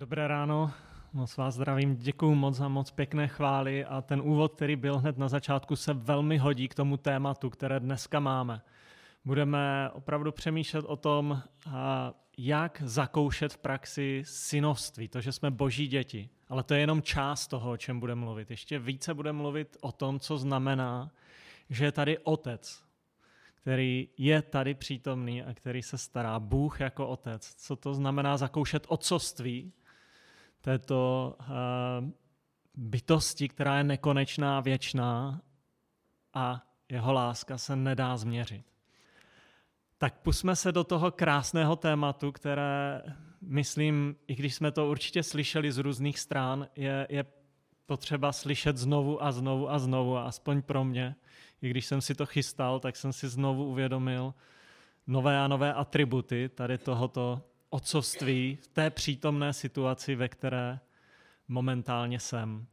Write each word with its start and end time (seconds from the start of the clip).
Dobré 0.00 0.28
ráno, 0.28 0.72
moc 1.12 1.36
vás 1.36 1.54
zdravím, 1.54 1.96
děkuji 1.96 2.34
moc 2.34 2.56
za 2.56 2.68
moc 2.68 2.90
pěkné 2.90 3.28
chvály 3.28 3.84
a 3.84 4.02
ten 4.02 4.20
úvod, 4.20 4.54
který 4.54 4.76
byl 4.76 4.98
hned 4.98 5.18
na 5.18 5.28
začátku, 5.28 5.76
se 5.76 5.94
velmi 5.94 6.38
hodí 6.38 6.68
k 6.68 6.74
tomu 6.74 6.96
tématu, 6.96 7.50
které 7.50 7.80
dneska 7.80 8.20
máme. 8.20 8.62
Budeme 9.24 9.90
opravdu 9.92 10.32
přemýšlet 10.32 10.84
o 10.84 10.96
tom, 10.96 11.42
jak 12.38 12.82
zakoušet 12.84 13.52
v 13.52 13.58
praxi 13.58 14.22
synovství, 14.26 15.08
to, 15.08 15.20
že 15.20 15.32
jsme 15.32 15.50
boží 15.50 15.88
děti. 15.88 16.28
Ale 16.48 16.62
to 16.62 16.74
je 16.74 16.80
jenom 16.80 17.02
část 17.02 17.46
toho, 17.46 17.70
o 17.70 17.76
čem 17.76 18.00
budeme 18.00 18.20
mluvit. 18.20 18.50
Ještě 18.50 18.78
více 18.78 19.14
budeme 19.14 19.38
mluvit 19.38 19.76
o 19.80 19.92
tom, 19.92 20.20
co 20.20 20.38
znamená, 20.38 21.10
že 21.70 21.84
je 21.84 21.92
tady 21.92 22.18
otec, 22.18 22.84
který 23.54 24.08
je 24.18 24.42
tady 24.42 24.74
přítomný 24.74 25.42
a 25.42 25.54
který 25.54 25.82
se 25.82 25.98
stará. 25.98 26.40
Bůh 26.40 26.80
jako 26.80 27.08
otec. 27.08 27.54
Co 27.54 27.76
to 27.76 27.94
znamená 27.94 28.36
zakoušet 28.36 28.86
otcovství 28.88 29.72
této 30.60 31.36
uh, 31.40 31.46
bytosti, 32.74 33.48
která 33.48 33.78
je 33.78 33.84
nekonečná, 33.84 34.60
věčná 34.60 35.40
a 36.34 36.66
jeho 36.88 37.12
láska 37.12 37.58
se 37.58 37.76
nedá 37.76 38.16
změřit. 38.16 38.64
Tak 39.98 40.18
pusme 40.18 40.56
se 40.56 40.72
do 40.72 40.84
toho 40.84 41.10
krásného 41.10 41.76
tématu, 41.76 42.32
které, 42.32 43.02
myslím, 43.40 44.16
i 44.26 44.34
když 44.34 44.54
jsme 44.54 44.72
to 44.72 44.90
určitě 44.90 45.22
slyšeli 45.22 45.72
z 45.72 45.78
různých 45.78 46.18
stran, 46.18 46.68
je, 46.76 47.06
je 47.10 47.24
potřeba 47.86 48.32
slyšet 48.32 48.76
znovu 48.76 49.24
a 49.24 49.32
znovu 49.32 49.70
a 49.70 49.78
znovu, 49.78 50.16
a 50.16 50.24
aspoň 50.24 50.62
pro 50.62 50.84
mě, 50.84 51.16
i 51.62 51.70
když 51.70 51.86
jsem 51.86 52.00
si 52.00 52.14
to 52.14 52.26
chystal, 52.26 52.80
tak 52.80 52.96
jsem 52.96 53.12
si 53.12 53.28
znovu 53.28 53.64
uvědomil 53.64 54.34
nové 55.06 55.40
a 55.40 55.48
nové 55.48 55.74
atributy 55.74 56.48
tady 56.48 56.78
tohoto 56.78 57.42
otcovství 57.70 58.58
v 58.62 58.66
té 58.66 58.90
přítomné 58.90 59.52
situaci, 59.52 60.14
ve 60.14 60.28
které 60.28 60.80
momentálně 61.48 62.20
jsem. 62.20 62.66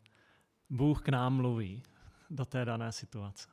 Bůh 0.69 1.01
k 1.01 1.09
nám 1.09 1.35
mluví 1.35 1.83
do 2.29 2.45
té 2.45 2.65
dané 2.65 2.91
situace. 2.91 3.49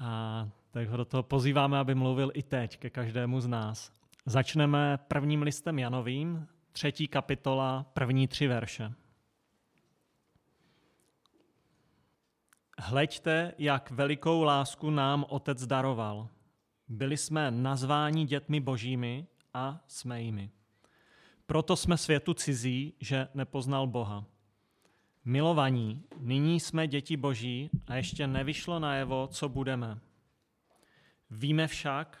A 0.00 0.48
tak 0.70 0.88
ho 0.88 0.96
do 0.96 1.04
toho 1.04 1.22
pozýváme, 1.22 1.78
aby 1.78 1.94
mluvil 1.94 2.30
i 2.34 2.42
teď 2.42 2.76
ke 2.76 2.90
každému 2.90 3.40
z 3.40 3.46
nás. 3.46 3.92
Začneme 4.26 4.98
prvním 5.08 5.42
listem 5.42 5.78
Janovým, 5.78 6.48
třetí 6.72 7.08
kapitola, 7.08 7.86
první 7.92 8.28
tři 8.28 8.46
verše. 8.46 8.92
Hleďte, 12.78 13.54
jak 13.58 13.90
velikou 13.90 14.42
lásku 14.42 14.90
nám 14.90 15.24
Otec 15.28 15.66
daroval. 15.66 16.28
Byli 16.88 17.16
jsme 17.16 17.50
nazváni 17.50 18.24
dětmi 18.24 18.60
božími 18.60 19.26
a 19.54 19.84
jsme 19.86 20.22
jimi. 20.22 20.50
Proto 21.46 21.76
jsme 21.76 21.96
světu 21.98 22.34
cizí, 22.34 22.94
že 23.00 23.28
nepoznal 23.34 23.86
Boha. 23.86 24.24
Milovaní, 25.24 26.02
nyní 26.18 26.60
jsme 26.60 26.86
děti 26.86 27.16
boží 27.16 27.70
a 27.86 27.94
ještě 27.94 28.26
nevyšlo 28.26 28.78
najevo, 28.78 29.26
co 29.26 29.48
budeme. 29.48 29.98
Víme 31.30 31.66
však, 31.66 32.18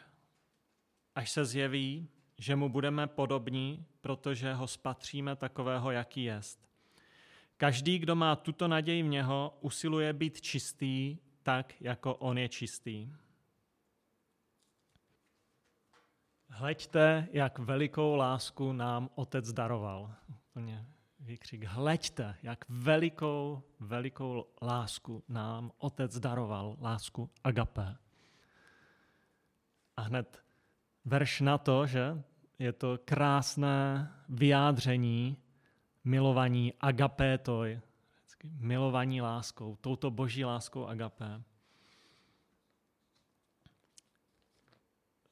až 1.14 1.30
se 1.30 1.44
zjeví, 1.44 2.08
že 2.38 2.56
mu 2.56 2.68
budeme 2.68 3.06
podobní, 3.06 3.86
protože 4.00 4.54
ho 4.54 4.66
spatříme 4.66 5.36
takového, 5.36 5.90
jaký 5.90 6.24
jest. 6.24 6.68
Každý, 7.56 7.98
kdo 7.98 8.16
má 8.16 8.36
tuto 8.36 8.68
naději 8.68 9.02
v 9.02 9.06
něho, 9.06 9.58
usiluje 9.60 10.12
být 10.12 10.40
čistý 10.40 11.18
tak, 11.42 11.74
jako 11.80 12.14
on 12.14 12.38
je 12.38 12.48
čistý. 12.48 13.08
Hleďte, 16.54 17.28
jak 17.32 17.58
velikou 17.58 18.14
lásku 18.14 18.72
nám 18.72 19.08
Otec 19.14 19.52
daroval. 19.52 20.14
Úplně 20.28 20.86
výkřik. 21.20 21.64
Hleďte, 21.64 22.36
jak 22.42 22.64
velikou, 22.68 23.62
velikou 23.80 24.46
lásku 24.62 25.24
nám 25.28 25.72
Otec 25.78 26.18
daroval. 26.18 26.76
Lásku 26.80 27.30
agapé. 27.44 27.96
A 29.96 30.02
hned 30.02 30.44
verš 31.04 31.40
na 31.40 31.58
to, 31.58 31.86
že 31.86 32.22
je 32.58 32.72
to 32.72 32.98
krásné 33.04 34.12
vyjádření 34.28 35.36
milovaní 36.04 36.74
agapétoj, 36.80 37.80
milovaní 38.44 39.20
láskou, 39.20 39.76
touto 39.80 40.10
boží 40.10 40.44
láskou 40.44 40.86
agapé. 40.86 41.42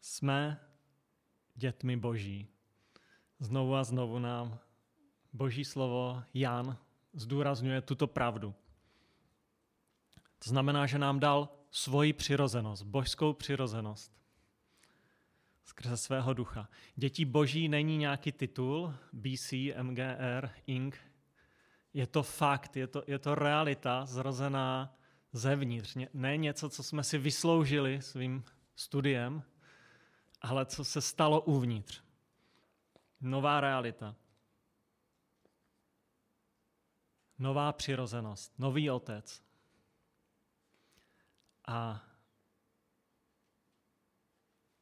Jsme 0.00 0.69
dětmi 1.60 1.97
boží. 1.97 2.47
Znovu 3.41 3.75
a 3.75 3.84
znovu 3.84 4.19
nám 4.19 4.59
boží 5.32 5.65
slovo 5.65 6.22
Jan 6.34 6.76
zdůrazňuje 7.12 7.81
tuto 7.81 8.06
pravdu. 8.06 8.54
To 10.44 10.50
znamená, 10.50 10.87
že 10.87 10.99
nám 10.99 11.20
dal 11.20 11.49
svoji 11.70 12.12
přirozenost, 12.12 12.82
božskou 12.82 13.32
přirozenost 13.32 14.12
skrze 15.65 15.97
svého 15.97 16.34
ducha. 16.34 16.69
Dětí 16.97 17.25
boží 17.25 17.69
není 17.69 17.97
nějaký 17.97 18.32
titul, 18.32 18.94
BC, 19.12 19.53
MGR, 19.82 20.49
Inc. 20.66 20.94
Je 21.94 22.06
to 22.06 22.22
fakt, 22.22 22.76
je 22.76 22.87
to, 22.87 23.03
je 23.06 23.19
to 23.19 23.34
realita 23.34 24.06
zrozená 24.06 24.97
zevnitř. 25.32 25.97
Ne 26.15 26.37
něco, 26.37 26.69
co 26.69 26.82
jsme 26.82 27.04
si 27.04 27.19
vysloužili 27.19 28.03
svým 28.03 28.44
studiem, 28.76 29.43
ale 30.41 30.67
co 30.67 30.84
se 30.84 31.01
stalo 31.01 31.41
uvnitř. 31.41 32.03
Nová 33.21 33.61
realita. 33.61 34.17
Nová 37.39 37.73
přirozenost, 37.73 38.59
nový 38.59 38.91
otec. 38.91 39.43
A 41.69 42.05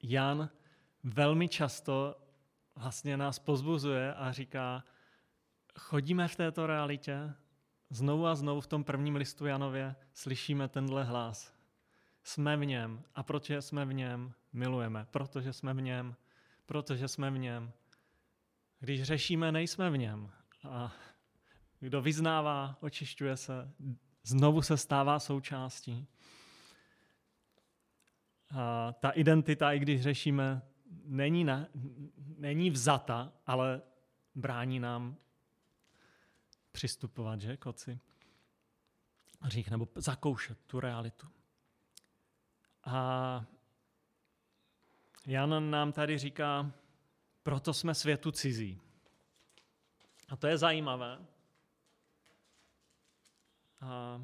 Jan 0.03 0.51
velmi 1.05 1.49
často 1.49 2.17
vlastně 2.75 3.17
nás 3.17 3.39
pozbuzuje 3.39 4.15
a 4.15 4.33
říká, 4.33 4.85
chodíme 5.79 6.29
v 6.29 6.37
této 6.37 6.67
realitě, 6.67 7.35
znovu 7.91 8.27
a 8.27 8.35
znovu 8.35 8.61
v 8.61 8.67
tom 8.67 8.85
prvním 8.85 9.17
listu 9.17 9.47
Janově 9.47 9.97
slyšíme 10.15 10.69
tenhle 10.69 11.05
hlas. 11.05 11.58
Jsme 12.28 12.56
v 12.56 12.65
něm 12.65 13.05
a 13.15 13.22
protože 13.22 13.62
jsme 13.62 13.84
v 13.84 13.93
něm, 13.93 14.34
milujeme, 14.53 15.06
protože 15.11 15.53
jsme 15.53 15.75
v 15.75 15.81
něm, 15.81 16.16
protože 16.66 17.09
jsme 17.09 17.31
v 17.31 17.39
něm. 17.39 17.72
Když 18.81 19.03
řešíme, 19.03 19.53
nejsme 19.53 19.91
v 19.91 19.97
něm. 19.97 20.33
A 20.69 20.93
kdo 21.81 22.03
vyznává, 22.03 22.78
očišťuje 22.81 23.37
se, 23.37 23.72
znovu 24.22 24.62
se 24.62 24.77
stává 24.77 25.19
součástí. 25.19 26.06
A 28.50 28.93
ta 28.93 29.11
identita, 29.11 29.72
i 29.72 29.78
když 29.78 30.03
řešíme, 30.03 30.62
není, 31.05 31.44
na, 31.44 31.67
není 32.37 32.71
vzata, 32.71 33.33
ale 33.47 33.83
brání 34.34 34.81
nám 34.81 35.17
přistupovat, 36.72 37.41
že, 37.41 37.56
koci? 37.56 38.00
Řík, 39.44 39.71
nebo 39.71 39.88
zakoušet 39.94 40.59
tu 40.67 40.81
realitu. 40.81 41.38
A 42.91 43.44
Jan 45.26 45.71
nám 45.71 45.93
tady 45.93 46.19
říká, 46.19 46.72
proto 47.43 47.75
jsme 47.75 47.94
světu 47.94 48.31
cizí. 48.31 48.81
A 50.28 50.37
to 50.37 50.47
je 50.47 50.59
zajímavé. 50.59 51.19
A 53.81 54.22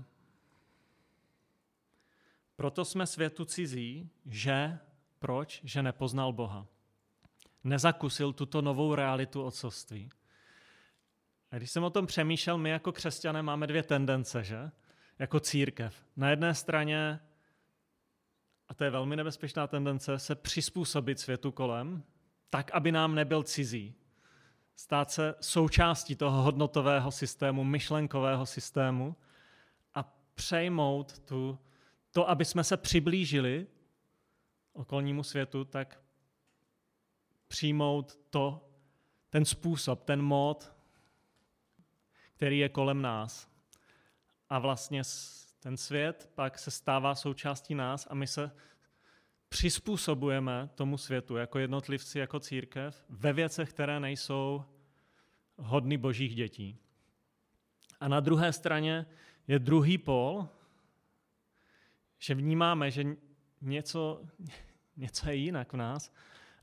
proto 2.56 2.84
jsme 2.84 3.06
světu 3.06 3.44
cizí, 3.44 4.10
že 4.26 4.78
proč? 5.18 5.60
Že 5.64 5.82
nepoznal 5.82 6.32
Boha. 6.32 6.66
Nezakusil 7.64 8.32
tuto 8.32 8.62
novou 8.62 8.94
realitu 8.94 9.42
otcovství. 9.42 10.10
A 11.50 11.56
když 11.56 11.70
jsem 11.70 11.84
o 11.84 11.90
tom 11.90 12.06
přemýšlel, 12.06 12.58
my 12.58 12.70
jako 12.70 12.92
křesťané 12.92 13.42
máme 13.42 13.66
dvě 13.66 13.82
tendence, 13.82 14.44
že? 14.44 14.70
Jako 15.18 15.40
církev. 15.40 16.04
Na 16.16 16.30
jedné 16.30 16.54
straně, 16.54 17.20
to 18.74 18.84
je 18.84 18.90
velmi 18.90 19.16
nebezpečná 19.16 19.66
tendence, 19.66 20.18
se 20.18 20.34
přizpůsobit 20.34 21.20
světu 21.20 21.52
kolem, 21.52 22.02
tak, 22.50 22.70
aby 22.70 22.92
nám 22.92 23.14
nebyl 23.14 23.42
cizí. 23.42 23.94
Stát 24.76 25.10
se 25.10 25.34
součástí 25.40 26.16
toho 26.16 26.42
hodnotového 26.42 27.10
systému, 27.10 27.64
myšlenkového 27.64 28.46
systému 28.46 29.16
a 29.94 30.14
přejmout 30.34 31.18
tu, 31.18 31.58
to, 32.10 32.28
aby 32.30 32.44
jsme 32.44 32.64
se 32.64 32.76
přiblížili 32.76 33.66
okolnímu 34.72 35.22
světu, 35.22 35.64
tak 35.64 36.00
přijmout 37.48 38.18
to, 38.30 38.70
ten 39.30 39.44
způsob, 39.44 40.04
ten 40.04 40.22
mód, 40.22 40.72
který 42.36 42.58
je 42.58 42.68
kolem 42.68 43.02
nás. 43.02 43.48
A 44.48 44.58
vlastně 44.58 45.04
ten 45.64 45.76
svět 45.76 46.30
pak 46.34 46.58
se 46.58 46.70
stává 46.70 47.14
součástí 47.14 47.74
nás 47.74 48.06
a 48.10 48.14
my 48.14 48.26
se 48.26 48.50
přizpůsobujeme 49.48 50.70
tomu 50.74 50.98
světu 50.98 51.36
jako 51.36 51.58
jednotlivci, 51.58 52.18
jako 52.18 52.40
církev 52.40 53.04
ve 53.08 53.32
věcech, 53.32 53.70
které 53.70 54.00
nejsou 54.00 54.64
hodný 55.56 55.98
božích 55.98 56.34
dětí. 56.34 56.78
A 58.00 58.08
na 58.08 58.20
druhé 58.20 58.52
straně 58.52 59.06
je 59.48 59.58
druhý 59.58 59.98
pol, 59.98 60.48
že 62.18 62.34
vnímáme, 62.34 62.90
že 62.90 63.04
něco, 63.60 64.24
něco 64.96 65.28
je 65.28 65.36
jinak 65.36 65.72
v 65.72 65.76
nás 65.76 66.12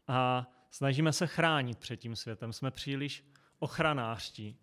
a 0.07 0.47
snažíme 0.71 1.13
se 1.13 1.27
chránit 1.27 1.77
před 1.77 1.97
tím 1.97 2.15
světem. 2.15 2.53
Jsme 2.53 2.71
příliš 2.71 3.25
ochranářtí 3.59 4.59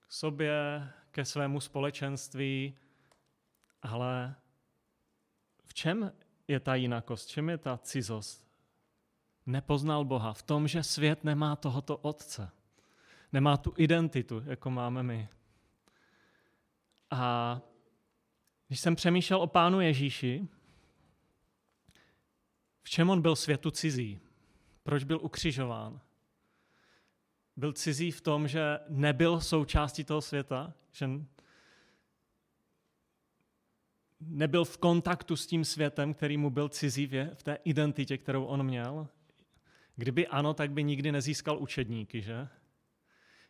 k 0.00 0.12
sobě, 0.12 0.88
ke 1.10 1.24
svému 1.24 1.60
společenství, 1.60 2.76
ale 3.84 4.34
v 5.64 5.74
čem 5.74 6.12
je 6.48 6.60
ta 6.60 6.74
jinakost, 6.74 7.28
v 7.28 7.30
čem 7.30 7.48
je 7.48 7.58
ta 7.58 7.78
cizost? 7.78 8.44
Nepoznal 9.46 10.04
Boha 10.04 10.32
v 10.32 10.42
tom, 10.42 10.68
že 10.68 10.82
svět 10.82 11.24
nemá 11.24 11.56
tohoto 11.56 11.96
otce. 11.96 12.50
Nemá 13.32 13.56
tu 13.56 13.74
identitu, 13.76 14.42
jako 14.46 14.70
máme 14.70 15.02
my. 15.02 15.28
A 17.10 17.60
když 18.66 18.80
jsem 18.80 18.96
přemýšlel 18.96 19.42
o 19.42 19.46
pánu 19.46 19.80
Ježíši, 19.80 20.48
v 22.82 22.90
čem 22.90 23.10
on 23.10 23.22
byl 23.22 23.36
světu 23.36 23.70
cizí? 23.70 24.20
Proč 24.82 25.04
byl 25.04 25.20
ukřižován? 25.22 26.00
Byl 27.56 27.72
cizí 27.72 28.10
v 28.10 28.20
tom, 28.20 28.48
že 28.48 28.78
nebyl 28.88 29.40
součástí 29.40 30.04
toho 30.04 30.20
světa, 30.20 30.74
že 30.92 31.08
nebyl 34.20 34.64
v 34.64 34.78
kontaktu 34.78 35.36
s 35.36 35.46
tím 35.46 35.64
světem, 35.64 36.14
který 36.14 36.36
mu 36.36 36.50
byl 36.50 36.68
cizí 36.68 37.06
v 37.34 37.42
té 37.42 37.58
identitě, 37.64 38.18
kterou 38.18 38.44
on 38.44 38.62
měl. 38.62 39.08
Kdyby 39.96 40.26
ano, 40.26 40.54
tak 40.54 40.70
by 40.72 40.84
nikdy 40.84 41.12
nezískal 41.12 41.58
učedníky, 41.58 42.22
že? 42.22 42.48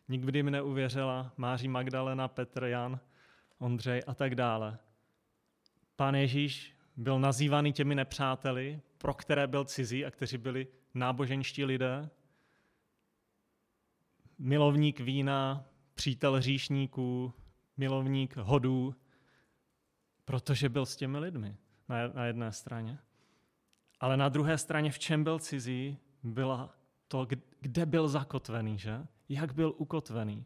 Nikdy 0.07 0.43
mi 0.43 0.51
neuvěřila 0.51 1.33
Máří 1.37 1.67
Magdalena, 1.67 2.27
Petr, 2.27 2.63
Jan, 2.63 2.99
Ondřej 3.59 4.01
a 4.07 4.13
tak 4.13 4.35
dále. 4.35 4.77
Pán 5.95 6.15
Ježíš 6.15 6.75
byl 6.97 7.19
nazývaný 7.19 7.73
těmi 7.73 7.95
nepřáteli, 7.95 8.81
pro 8.97 9.13
které 9.13 9.47
byl 9.47 9.65
cizí 9.65 10.05
a 10.05 10.11
kteří 10.11 10.37
byli 10.37 10.67
náboženští 10.93 11.65
lidé, 11.65 12.09
milovník 14.37 14.99
vína, 14.99 15.65
přítel 15.93 16.33
hříšníků, 16.33 17.33
milovník 17.77 18.35
hodů, 18.37 18.95
protože 20.25 20.69
byl 20.69 20.85
s 20.85 20.95
těmi 20.95 21.17
lidmi 21.17 21.57
na 22.13 22.25
jedné 22.25 22.51
straně. 22.51 22.99
Ale 23.99 24.17
na 24.17 24.29
druhé 24.29 24.57
straně, 24.57 24.91
v 24.91 24.99
čem 24.99 25.23
byl 25.23 25.39
cizí, 25.39 25.97
byla 26.23 26.75
to, 27.07 27.27
kde 27.61 27.85
byl 27.85 28.07
zakotvený, 28.07 28.77
že? 28.77 29.05
Jak 29.29 29.53
byl 29.53 29.73
ukotvený 29.77 30.45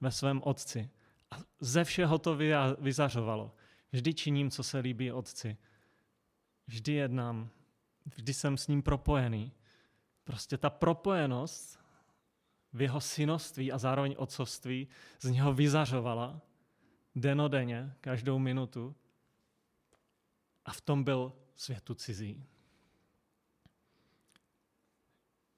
ve 0.00 0.10
svém 0.10 0.42
otci. 0.44 0.90
A 1.30 1.36
ze 1.60 1.84
všeho 1.84 2.18
to 2.18 2.38
vyzařovalo. 2.78 3.54
Vždy 3.92 4.14
činím, 4.14 4.50
co 4.50 4.62
se 4.62 4.78
líbí 4.78 5.12
otci. 5.12 5.56
Vždy 6.66 6.92
jednám. 6.92 7.48
Vždy 8.06 8.34
jsem 8.34 8.56
s 8.56 8.68
ním 8.68 8.82
propojený. 8.82 9.52
Prostě 10.24 10.58
ta 10.58 10.70
propojenost 10.70 11.80
v 12.72 12.82
jeho 12.82 13.00
synoství 13.00 13.72
a 13.72 13.78
zároveň 13.78 14.14
otcovství 14.18 14.88
z 15.20 15.30
něho 15.30 15.54
vyzařovala 15.54 16.40
denodenně, 17.14 17.94
každou 18.00 18.38
minutu. 18.38 18.94
A 20.66 20.72
v 20.72 20.80
tom 20.80 21.04
byl 21.04 21.32
světu 21.56 21.94
cizí. 21.94 22.44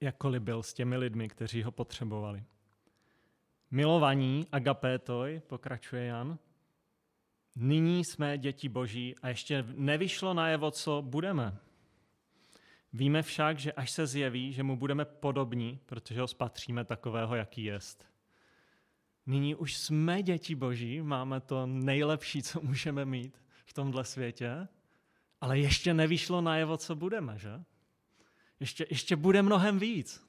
Jakkoliv 0.00 0.43
byl 0.43 0.62
s 0.62 0.75
těmi 0.75 0.96
lidmi, 0.96 1.28
kteří 1.28 1.62
ho 1.62 1.72
potřebovali. 1.72 2.44
Milovaní, 3.70 4.46
agapétoj, 4.52 5.43
pokračuje 5.46 6.05
Jan, 6.05 6.38
nyní 7.56 8.05
jsme 8.05 8.38
děti 8.38 8.69
boží 8.69 9.14
a 9.22 9.28
ještě 9.28 9.64
nevyšlo 9.69 10.34
najevo, 10.34 10.70
co 10.70 11.02
budeme. 11.02 11.58
Víme 12.93 13.22
však, 13.22 13.58
že 13.58 13.72
až 13.72 13.90
se 13.90 14.06
zjeví, 14.06 14.52
že 14.52 14.62
mu 14.62 14.76
budeme 14.76 15.04
podobní, 15.04 15.81
protože 15.87 16.20
ho 16.20 16.28
spatříme 16.28 16.84
takového, 16.84 17.34
jaký 17.34 17.64
jest. 17.64 18.08
Nyní 19.26 19.54
už 19.54 19.76
jsme 19.76 20.22
děti 20.22 20.54
boží, 20.54 21.02
máme 21.02 21.40
to 21.40 21.66
nejlepší, 21.66 22.43
co 22.43 22.61
můžeme 22.61 23.04
mít 23.04 23.43
v 23.64 23.72
tomhle 23.72 24.04
světě, 24.04 24.69
ale 25.40 25.58
ještě 25.58 25.94
nevyšlo 25.94 26.40
najevo, 26.40 26.76
co 26.76 26.96
budeme, 26.96 27.38
že? 27.38 27.64
Ještě, 28.61 28.87
ještě 28.90 29.17
bude 29.17 29.43
mnohem 29.43 29.79
víc. 29.79 30.29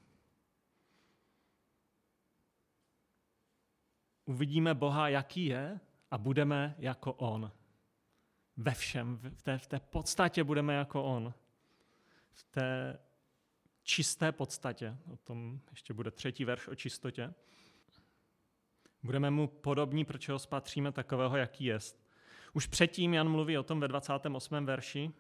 Uvidíme 4.26 4.74
Boha, 4.74 5.10
jaký 5.10 5.46
je, 5.46 5.80
a 6.12 6.18
budeme 6.18 6.76
jako 6.78 7.14
On. 7.14 7.52
Ve 8.58 8.74
všem, 8.74 9.18
v 9.18 9.42
té, 9.42 9.58
v 9.58 9.68
té 9.68 9.80
podstatě 9.80 10.44
budeme 10.44 10.74
jako 10.74 11.04
On 11.04 11.34
v 12.40 12.44
té 12.44 13.00
čisté 13.84 14.32
podstatě. 14.32 14.98
O 15.14 15.18
tom 15.18 15.62
ještě 15.72 15.94
bude 15.94 16.12
třetí 16.12 16.46
verš 16.46 16.68
o 16.68 16.76
čistotě. 16.76 17.34
Budeme 19.04 19.30
mu 19.30 19.48
podobní, 19.48 20.06
proč 20.06 20.30
ho 20.30 20.40
spatříme 20.40 20.92
takového, 20.92 21.38
jaký 21.38 21.66
jest. 21.66 21.99
Už 22.54 22.68
předtím 22.68 23.14
Jan 23.14 23.30
mluví 23.30 23.58
o 23.58 23.64
tom 23.64 23.80
ve 23.80 23.88
28. 23.88 24.66
verši. 24.66 25.12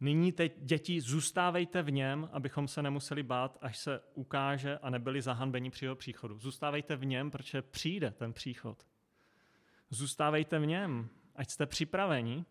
Nyní 0.00 0.32
teď, 0.32 0.52
děti, 0.58 1.00
zůstávejte 1.00 1.82
v 1.82 1.90
něm, 1.90 2.28
abychom 2.32 2.68
se 2.68 2.82
nemuseli 2.82 3.22
bát, 3.22 3.58
až 3.60 3.78
se 3.78 4.00
ukáže 4.14 4.78
a 4.78 4.90
nebyli 4.90 5.22
zahanbeni 5.22 5.70
při 5.70 5.84
jeho 5.84 5.96
příchodu. 5.96 6.38
Zůstávejte 6.38 6.96
v 6.96 7.04
něm, 7.04 7.30
protože 7.30 7.62
přijde 7.62 8.10
ten 8.10 8.32
příchod. 8.32 8.86
Zůstávejte 9.90 10.58
v 10.58 10.66
něm, 10.66 11.08
ať 11.34 11.50
jste 11.50 11.66
připraveni. 11.66 12.44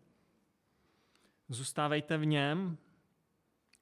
Zůstávejte 1.48 2.18
v 2.18 2.26
něm, 2.26 2.78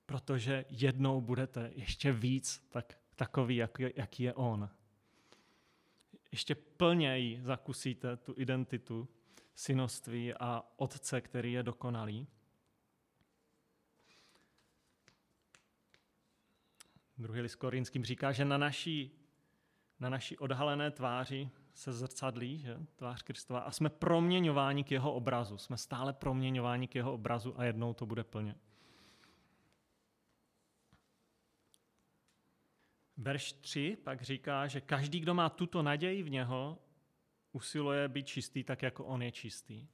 protože 0.06 0.64
jednou 0.68 1.20
budete 1.20 1.70
ještě 1.74 2.12
víc 2.12 2.66
tak, 2.68 2.98
takový, 3.16 3.56
jak, 3.56 3.78
jaký 3.78 4.22
je 4.22 4.34
on. 4.34 4.70
Ještě 6.32 6.54
plněji 6.54 7.40
zakusíte 7.42 8.16
tu 8.16 8.34
identitu 8.36 9.08
synoství 9.56 10.35
a 10.35 10.62
otce, 10.76 11.20
který 11.20 11.53
je 11.53 11.62
dokonalý. 11.62 12.26
Druhý 17.19 17.41
list 17.41 17.55
Korínským 17.55 18.05
říká, 18.05 18.32
že 18.32 18.44
na 18.44 18.58
naší, 18.58 19.11
na 20.00 20.08
naší 20.08 20.38
odhalené 20.38 20.91
tváři 20.91 21.50
se 21.75 21.93
zrcadlí, 21.93 22.58
že? 22.58 22.76
tvář 22.97 23.23
Kristova, 23.23 23.61
a 23.61 23.71
jsme 23.71 23.90
proměňováni 23.90 24.85
k 24.85 24.90
jeho 24.90 25.12
obrazu. 25.12 25.59
Jsme 25.59 25.76
stále 25.76 26.12
proměňováni 26.12 26.88
k 26.88 26.95
jeho 26.95 27.12
obrazu 27.12 27.61
a 27.61 27.64
jednou 27.64 27.95
to 27.95 28.07
bude 28.07 28.25
plně. 28.25 28.54
Verš 33.16 33.52
3 33.52 33.97
pak 34.04 34.23
říká, 34.23 34.66
že 34.66 34.80
každý, 34.80 35.21
kdo 35.21 35.35
má 35.35 35.49
tuto 35.49 35.83
naději 35.83 36.23
v 36.23 36.30
něho, 36.30 36.78
usiluje 37.56 38.08
být 38.08 38.26
čistý 38.26 38.64
tak, 38.64 38.82
jako 38.82 39.04
on 39.04 39.22
je 39.22 39.32
čistý. 39.32 39.88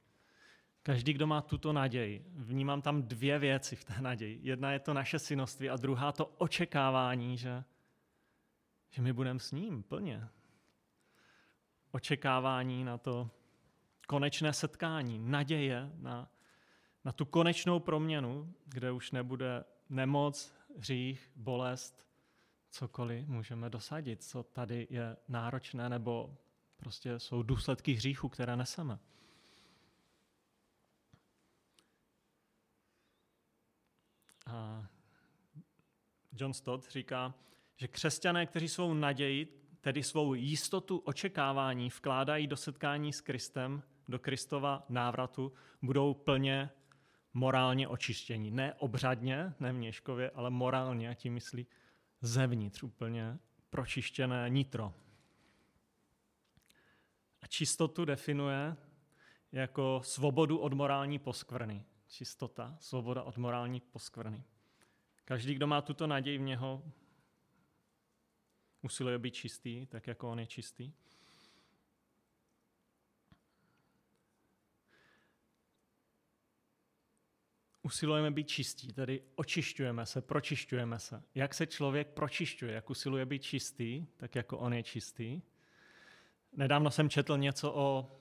Každý, 0.83 1.13
kdo 1.13 1.27
má 1.27 1.41
tuto 1.41 1.73
naději, 1.73 2.25
vnímám 2.35 2.81
tam 2.81 3.03
dvě 3.03 3.39
věci 3.39 3.75
v 3.75 3.83
té 3.83 4.01
naději. 4.01 4.39
Jedna 4.41 4.71
je 4.71 4.79
to 4.79 4.93
naše 4.93 5.19
synoství 5.19 5.69
a 5.69 5.77
druhá 5.77 6.11
to 6.11 6.25
očekávání, 6.25 7.37
že, 7.37 7.63
že 8.89 9.01
my 9.01 9.13
budeme 9.13 9.39
s 9.39 9.51
ním 9.51 9.83
plně. 9.83 10.27
Očekávání 11.91 12.83
na 12.83 12.97
to 12.97 13.29
konečné 14.07 14.53
setkání, 14.53 15.19
naděje 15.19 15.91
na, 15.95 16.31
na 17.05 17.11
tu 17.11 17.25
konečnou 17.25 17.79
proměnu, 17.79 18.53
kde 18.65 18.91
už 18.91 19.11
nebude 19.11 19.63
nemoc, 19.89 20.53
hřích, 20.77 21.31
bolest, 21.35 22.07
cokoliv 22.69 23.27
můžeme 23.27 23.69
dosadit, 23.69 24.23
co 24.23 24.43
tady 24.43 24.87
je 24.89 25.17
náročné, 25.27 25.89
nebo 25.89 26.37
prostě 26.83 27.19
jsou 27.19 27.43
důsledky 27.43 27.93
hříchu, 27.93 28.29
které 28.29 28.55
neseme. 28.55 28.99
A 34.47 34.87
John 36.33 36.53
Stott 36.53 36.91
říká, 36.91 37.33
že 37.75 37.87
křesťané, 37.87 38.45
kteří 38.45 38.69
svou 38.69 38.93
naději, 38.93 39.45
tedy 39.81 40.03
svou 40.03 40.33
jistotu 40.33 40.97
očekávání 40.97 41.89
vkládají 41.89 42.47
do 42.47 42.57
setkání 42.57 43.13
s 43.13 43.21
Kristem, 43.21 43.83
do 44.07 44.19
Kristova 44.19 44.85
návratu, 44.89 45.53
budou 45.81 46.13
plně 46.13 46.69
morálně 47.33 47.87
očištění. 47.87 48.51
Ne 48.51 48.73
obřadně, 48.73 49.53
ne 49.59 49.73
měškově, 49.73 50.29
ale 50.29 50.49
morálně, 50.49 51.09
a 51.09 51.13
tím 51.13 51.33
myslí 51.33 51.67
zevnitř 52.21 52.83
úplně 52.83 53.39
pročištěné 53.69 54.49
nitro. 54.49 54.93
A 57.43 57.47
čistotu 57.47 58.05
definuje 58.05 58.75
jako 59.51 60.01
svobodu 60.03 60.57
od 60.57 60.73
morální 60.73 61.19
poskvrny. 61.19 61.85
Čistota, 62.07 62.77
svoboda 62.79 63.23
od 63.23 63.37
morální 63.37 63.79
poskvrny. 63.79 64.43
Každý, 65.25 65.55
kdo 65.55 65.67
má 65.67 65.81
tuto 65.81 66.07
naději 66.07 66.37
v 66.37 66.41
něho, 66.41 66.83
Usiluje 68.83 69.19
být 69.19 69.33
čistý, 69.33 69.85
tak 69.85 70.07
jako 70.07 70.29
on 70.31 70.39
je 70.39 70.47
čistý. 70.47 70.93
Usilujeme 77.81 78.31
být 78.31 78.47
čistí, 78.47 78.93
tedy 78.93 79.23
očišťujeme 79.35 80.05
se, 80.05 80.21
pročišťujeme 80.21 80.99
se. 80.99 81.23
Jak 81.35 81.53
se 81.53 81.67
člověk 81.67 82.07
pročišťuje, 82.07 82.73
jak 82.73 82.89
usiluje 82.89 83.25
být 83.25 83.43
čistý, 83.43 84.05
tak 84.17 84.35
jako 84.35 84.57
on 84.57 84.73
je 84.73 84.83
čistý. 84.83 85.41
Nedávno 86.55 86.91
jsem 86.91 87.09
četl 87.09 87.37
něco 87.37 87.73
o 87.73 88.11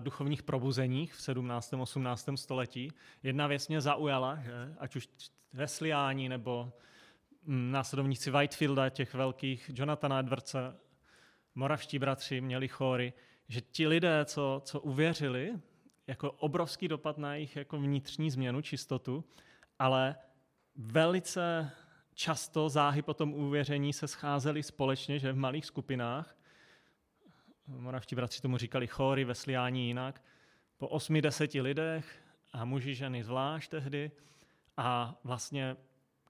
duchovních 0.00 0.42
probuzeních 0.42 1.14
v 1.14 1.22
17. 1.22 1.74
18. 1.78 2.28
století. 2.34 2.90
Jedna 3.22 3.46
věc 3.46 3.68
mě 3.68 3.80
zaujala, 3.80 4.36
že 4.36 4.74
ať 4.78 4.96
už 4.96 5.08
Wesleyaní 5.52 6.28
nebo 6.28 6.72
mm, 7.44 7.70
následovníci 7.70 8.30
Whitefielda, 8.30 8.88
těch 8.88 9.14
velkých, 9.14 9.70
Jonathana 9.74 10.18
Edwardse, 10.18 10.76
moravští 11.54 11.98
bratři 11.98 12.40
měli 12.40 12.68
chóry, 12.68 13.12
že 13.48 13.60
ti 13.60 13.86
lidé, 13.86 14.24
co, 14.24 14.62
co 14.64 14.80
uvěřili, 14.80 15.52
jako 16.06 16.32
obrovský 16.32 16.88
dopad 16.88 17.18
na 17.18 17.34
jejich 17.34 17.56
jako 17.56 17.78
vnitřní 17.78 18.30
změnu, 18.30 18.60
čistotu, 18.60 19.24
ale 19.78 20.16
velice 20.76 21.70
často 22.14 22.68
záhy 22.68 23.02
po 23.02 23.14
tom 23.14 23.34
uvěření 23.34 23.92
se 23.92 24.08
scházeli 24.08 24.62
společně, 24.62 25.18
že 25.18 25.32
v 25.32 25.36
malých 25.36 25.66
skupinách 25.66 26.36
moravští 27.66 28.16
bratři 28.16 28.42
tomu 28.42 28.56
říkali 28.56 28.86
chory, 28.86 29.24
vesliání 29.24 29.86
jinak, 29.86 30.22
po 30.78 30.88
osmi, 30.88 31.22
deseti 31.22 31.60
lidech 31.60 32.22
a 32.52 32.64
muži, 32.64 32.94
ženy 32.94 33.24
zvlášť 33.24 33.70
tehdy 33.70 34.10
a 34.76 35.14
vlastně 35.24 35.76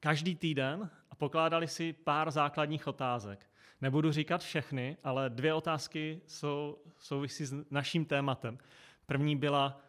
každý 0.01 0.37
týden 0.37 0.91
a 1.11 1.15
pokládali 1.15 1.69
si 1.69 1.93
pár 1.93 2.31
základních 2.31 2.87
otázek. 2.87 3.51
Nebudu 3.81 4.13
říkat 4.13 4.41
všechny, 4.41 4.97
ale 5.05 5.31
dvě 5.31 5.55
otázky 5.55 6.21
jsou, 6.27 6.79
souvisí 6.99 7.45
s 7.45 7.65
naším 7.71 8.05
tématem. 8.05 8.59
První 9.07 9.37
byla, 9.37 9.81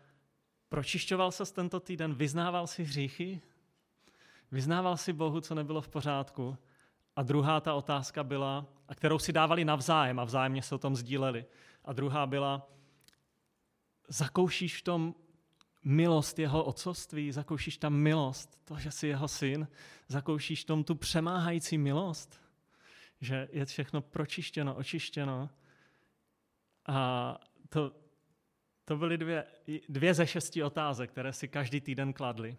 pročišťoval 0.69 1.31
se 1.31 1.53
tento 1.53 1.79
týden, 1.79 2.13
vyznával 2.13 2.67
si 2.67 2.83
hříchy, 2.83 3.41
vyznával 4.51 4.97
si 4.97 5.13
Bohu, 5.13 5.41
co 5.41 5.55
nebylo 5.55 5.81
v 5.81 5.89
pořádku. 5.89 6.57
A 7.15 7.23
druhá 7.23 7.59
ta 7.59 7.73
otázka 7.73 8.23
byla, 8.23 8.65
a 8.87 8.95
kterou 8.95 9.19
si 9.19 9.33
dávali 9.33 9.65
navzájem 9.65 10.19
a 10.19 10.23
vzájemně 10.23 10.61
se 10.61 10.75
o 10.75 10.77
tom 10.77 10.95
sdíleli. 10.95 11.45
A 11.85 11.93
druhá 11.93 12.25
byla, 12.25 12.69
zakoušíš 14.07 14.77
v 14.77 14.83
tom 14.83 15.15
milost 15.83 16.39
jeho 16.39 16.63
otcovství, 16.63 17.31
zakoušíš 17.31 17.77
tam 17.77 17.93
milost, 17.93 18.65
to, 18.65 18.79
že 18.79 18.91
jsi 18.91 19.07
jeho 19.07 19.27
syn, 19.27 19.67
zakoušíš 20.07 20.65
tom 20.65 20.83
tu 20.83 20.95
přemáhající 20.95 21.77
milost, 21.77 22.41
že 23.21 23.47
je 23.51 23.65
všechno 23.65 24.01
pročištěno, 24.01 24.75
očištěno. 24.75 25.49
A 26.87 27.37
to, 27.69 27.91
to 28.85 28.97
byly 28.97 29.17
dvě, 29.17 29.45
dvě 29.89 30.13
ze 30.13 30.27
šesti 30.27 30.63
otázek, 30.63 31.11
které 31.11 31.33
si 31.33 31.47
každý 31.47 31.81
týden 31.81 32.13
kladli. 32.13 32.57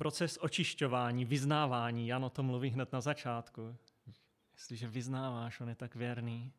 Proces 0.00 0.38
očišťování, 0.40 1.24
vyznávání, 1.24 2.08
Jan 2.08 2.24
o 2.24 2.30
tom 2.30 2.46
mluví 2.46 2.70
hned 2.70 2.92
na 2.92 3.00
začátku. 3.00 3.76
Jestliže 4.54 4.88
vyznáváš, 4.88 5.60
on 5.60 5.68
je 5.68 5.74
tak 5.74 5.94
věrný, 5.94 6.52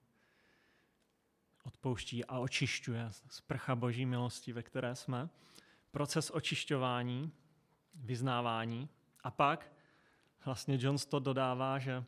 odpouští 1.64 2.26
a 2.26 2.40
očišťuje 2.40 3.08
z 3.30 3.42
prcha 3.42 3.76
boží 3.76 4.06
milosti, 4.06 4.54
ve 4.54 4.64
které 4.64 4.96
jsme. 4.96 5.30
Proces 5.92 6.32
očišťování, 6.34 7.32
vyznávání. 7.94 8.90
A 9.24 9.32
pak 9.32 9.72
vlastně 10.46 10.78
John 10.82 10.98
Stott 10.98 11.24
dodává, 11.24 11.80
že 11.80 12.04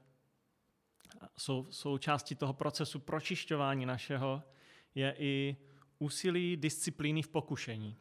sou, 1.38 1.68
součástí 1.72 2.36
toho 2.36 2.54
procesu 2.54 3.00
pročišťování 3.00 3.86
našeho 3.86 4.44
je 4.96 5.16
i 5.18 5.58
úsilí 6.00 6.58
disciplíny 6.58 7.22
v 7.22 7.30
pokušení. 7.30 7.98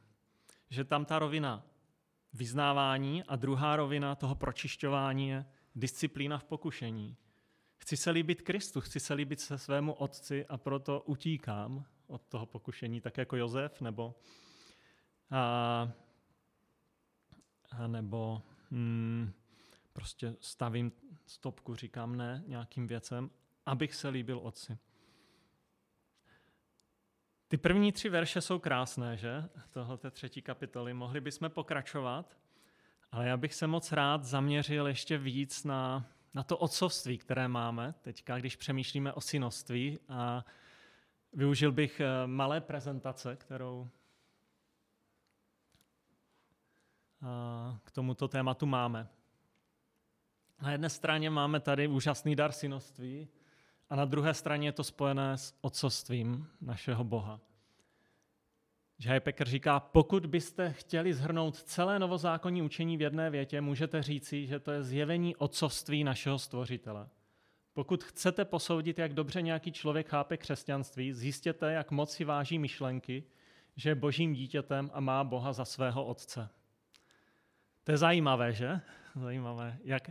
Že 0.71 0.85
tam 0.85 1.05
ta 1.05 1.19
rovina 1.19 1.72
vyznávání 2.33 3.23
a 3.23 3.37
druhá 3.37 3.77
rovina 3.77 4.15
toho 4.15 4.35
pročišťování 4.35 5.29
je 5.29 5.45
disciplína 5.75 6.39
v 6.39 6.45
pokušení. 6.45 7.17
Chci 7.77 7.97
se 7.97 8.11
líbit 8.11 8.43
Kristu, 8.43 8.81
chci 8.81 9.01
se 9.01 9.15
líbit 9.15 9.41
se 9.41 9.59
svému 9.59 9.93
otci 9.93 10.47
a 10.47 10.57
proto 10.57 11.01
utíkám 11.01 11.85
od 12.07 12.23
toho 12.23 12.47
pokušení, 12.47 13.01
tak 13.01 13.19
jako 13.19 13.37
Jozef, 13.37 13.81
nebo, 13.81 14.15
a, 15.31 15.93
a 17.71 17.87
nebo 17.87 18.43
hmm, 18.71 19.33
prostě 19.93 20.37
stavím 20.41 20.93
stopku, 21.27 21.75
říkám 21.75 22.17
ne 22.17 22.43
nějakým 22.47 22.87
věcem, 22.87 23.31
abych 23.67 23.95
se 23.95 24.09
líbil 24.09 24.39
otci. 24.39 24.79
Ty 27.53 27.59
první 27.59 27.93
tři 27.93 28.09
verše 28.09 28.41
jsou 28.41 28.59
krásné, 28.59 29.17
že? 29.17 29.49
Tohle 29.71 29.99
třetí 30.11 30.43
kapitoly. 30.43 30.95
Mohli 30.95 31.21
bychom 31.21 31.51
pokračovat, 31.51 32.39
ale 33.11 33.29
já 33.29 33.37
bych 33.37 33.55
se 33.55 33.67
moc 33.67 33.93
rád 33.93 34.25
zaměřil 34.25 34.87
ještě 34.87 35.19
víc 35.19 35.65
na, 35.65 36.07
na 36.35 36.43
to 36.43 36.59
otcovství, 36.59 37.19
které 37.19 37.49
máme 37.49 37.95
teďka, 38.03 38.39
když 38.39 38.57
přemýšlíme 38.57 39.13
o 39.13 39.21
synoství 39.21 39.99
a 40.09 40.45
využil 41.33 41.73
bych 41.73 42.01
eh, 42.01 42.27
malé 42.27 42.61
prezentace, 42.61 43.37
kterou 43.37 43.89
eh, 47.23 47.79
k 47.85 47.91
tomuto 47.91 48.29
tématu 48.29 48.67
máme. 48.67 49.09
Na 50.63 50.73
jedné 50.73 50.91
straně 50.91 51.31
máme 51.31 51.61
tady 51.61 51.89
úžasný 51.89 52.37
dar 52.37 52.53
synoství, 52.53 53.29
a 53.93 53.97
na 53.97 54.05
druhé 54.05 54.35
straně 54.35 54.69
je 54.69 54.73
to 54.73 54.85
spojené 54.85 55.39
s 55.39 55.55
otcovstvím 55.61 56.47
našeho 56.61 57.05
Boha. 57.05 57.41
J. 58.99 59.21
Packer 59.21 59.49
říká, 59.49 59.81
pokud 59.81 60.27
byste 60.27 60.73
chtěli 60.73 61.15
zhrnout 61.15 61.57
celé 61.57 61.99
novozákonní 61.99 62.63
učení 62.63 62.97
v 62.97 63.01
jedné 63.01 63.31
větě, 63.31 63.61
můžete 63.61 64.03
říci, 64.03 64.47
že 64.47 64.61
to 64.61 64.71
je 64.71 64.83
zjevení 64.83 65.37
otcovství 65.37 66.05
našeho 66.05 66.39
stvořitele. 66.39 67.09
Pokud 67.73 68.05
chcete 68.05 68.45
posoudit, 68.45 68.99
jak 68.99 69.15
dobře 69.15 69.43
nějaký 69.43 69.73
člověk 69.73 70.09
chápe 70.09 70.37
křesťanství, 70.37 71.13
zjistěte, 71.13 71.73
jak 71.73 71.91
moc 71.91 72.13
si 72.13 72.25
váží 72.25 72.59
myšlenky, 72.59 73.25
že 73.77 73.91
je 73.91 73.95
božím 73.95 74.33
dítětem 74.33 74.91
a 74.95 75.01
má 75.01 75.25
Boha 75.25 75.53
za 75.53 75.65
svého 75.65 76.05
otce. 76.05 76.49
To 77.85 77.93
je 77.93 77.99
zajímavé, 77.99 78.53
že? 78.53 78.81
Zajímavé. 79.17 79.79
Jak, 79.85 80.11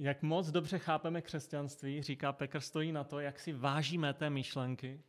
jak 0.00 0.22
moc 0.22 0.50
dobře 0.50 0.78
chápeme 0.78 1.22
křesťanství, 1.22 2.02
říká 2.02 2.32
Pekr, 2.32 2.60
stojí 2.60 2.92
na 2.92 3.04
to, 3.04 3.20
jak 3.20 3.40
si 3.40 3.52
vážíme 3.52 4.14
té 4.14 4.30
myšlenky, 4.30 5.02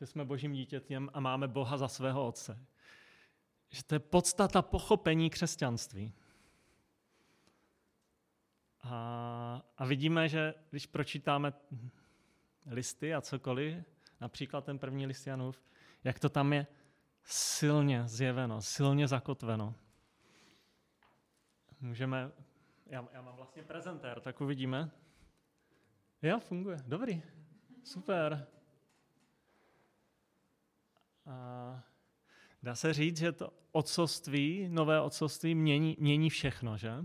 že 0.00 0.06
jsme 0.06 0.24
božím 0.24 0.52
dítětem 0.52 1.10
a 1.12 1.20
máme 1.20 1.48
Boha 1.48 1.78
za 1.78 1.88
svého 1.88 2.26
otce. 2.26 2.66
Že 3.70 3.84
to 3.84 3.94
je 3.94 3.98
podstata 3.98 4.62
pochopení 4.62 5.30
křesťanství. 5.30 6.12
A, 8.82 9.62
a 9.78 9.84
vidíme, 9.84 10.28
že 10.28 10.54
když 10.70 10.86
pročítáme 10.86 11.52
listy 12.66 13.14
a 13.14 13.20
cokoliv, 13.20 13.84
například 14.20 14.64
ten 14.64 14.78
první 14.78 15.06
list 15.06 15.26
Janův, 15.26 15.62
jak 16.04 16.18
to 16.18 16.28
tam 16.28 16.52
je 16.52 16.66
silně 17.24 18.08
zjeveno, 18.08 18.62
silně 18.62 19.08
zakotveno. 19.08 19.74
Můžeme 21.80 22.32
já, 22.86 23.08
já 23.12 23.22
mám 23.22 23.36
vlastně 23.36 23.62
prezentér, 23.62 24.20
tak 24.20 24.40
uvidíme. 24.40 24.90
Jo, 26.22 26.40
funguje. 26.40 26.76
Dobrý. 26.86 27.22
Super. 27.84 28.46
A 31.26 31.82
dá 32.62 32.74
se 32.74 32.92
říct, 32.92 33.18
že 33.18 33.32
to 33.32 33.52
otcovství, 33.72 34.68
nové 34.68 35.00
otcovství 35.00 35.54
mění, 35.54 35.96
mění 36.00 36.30
všechno, 36.30 36.76
že? 36.76 37.04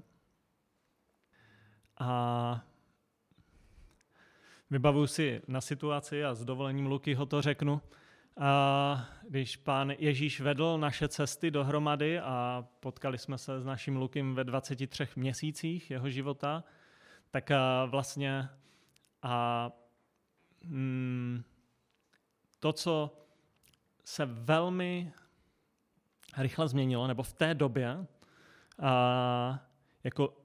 A 1.98 2.66
vybavuju 4.70 5.08
si 5.08 5.42
na 5.48 5.62
situaci 5.62 6.26
a 6.26 6.36
s 6.36 6.46
dovolením 6.46 6.86
Lukyho 6.86 7.26
to 7.26 7.42
řeknu, 7.42 7.82
když 9.29 9.58
pán 9.58 9.93
Ježíš 9.98 10.41
vedl 10.41 10.77
naše 10.77 11.08
cesty 11.08 11.51
dohromady 11.51 12.19
a 12.19 12.67
potkali 12.79 13.17
jsme 13.17 13.38
se 13.38 13.62
s 13.62 13.65
naším 13.65 13.98
Lukem 13.98 14.36
ve 14.36 14.43
23 14.43 15.08
měsících 15.15 15.91
jeho 15.91 16.10
života, 16.10 16.63
tak 17.31 17.51
vlastně 17.86 18.50
a, 19.22 19.72
mm, 20.63 21.43
to, 22.60 22.74
co 22.74 23.17
se 24.05 24.25
velmi 24.25 25.13
rychle 26.38 26.67
změnilo, 26.67 27.08
nebo 27.08 27.24
v 27.24 27.34
té 27.34 27.53
době, 27.53 28.05
a, 28.79 29.65
jako 30.03 30.38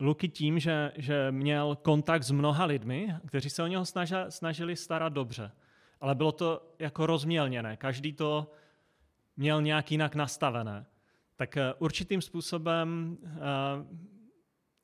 Luky 0.00 0.28
tím, 0.28 0.58
že, 0.58 0.92
že 0.96 1.32
měl 1.32 1.76
kontakt 1.76 2.22
s 2.22 2.30
mnoha 2.30 2.64
lidmi, 2.64 3.14
kteří 3.26 3.50
se 3.50 3.62
o 3.62 3.66
něho 3.66 3.84
snažili 4.28 4.76
starat 4.76 5.12
dobře 5.12 5.52
ale 6.00 6.14
bylo 6.14 6.32
to 6.32 6.74
jako 6.78 7.06
rozmělněné. 7.06 7.76
Každý 7.76 8.12
to 8.12 8.52
měl 9.36 9.62
nějak 9.62 9.90
jinak 9.90 10.14
nastavené. 10.14 10.86
tak 11.36 11.56
eh, 11.56 11.74
určitým 11.78 12.22
způsobem 12.22 13.18
eh, 13.24 13.28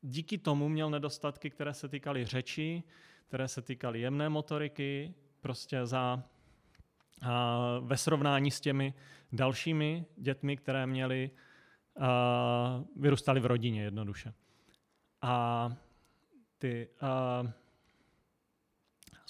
díky 0.02 0.38
tomu 0.38 0.68
měl 0.68 0.90
nedostatky, 0.90 1.50
které 1.50 1.74
se 1.74 1.88
týkaly 1.88 2.24
řeči, 2.24 2.82
které 3.28 3.48
se 3.48 3.62
týkaly 3.62 4.00
jemné 4.00 4.28
motoriky, 4.28 5.14
prostě 5.40 5.86
za, 5.86 6.22
ve 7.80 7.96
srovnání 7.96 8.50
s 8.50 8.60
těmi 8.60 8.94
dalšími 9.32 10.06
dětmi, 10.16 10.56
které 10.56 10.86
měly, 10.86 11.30
vyrůstaly 12.96 13.40
v 13.40 13.46
rodině 13.46 13.82
jednoduše. 13.82 14.34
A 15.22 15.76
ty 16.58 16.88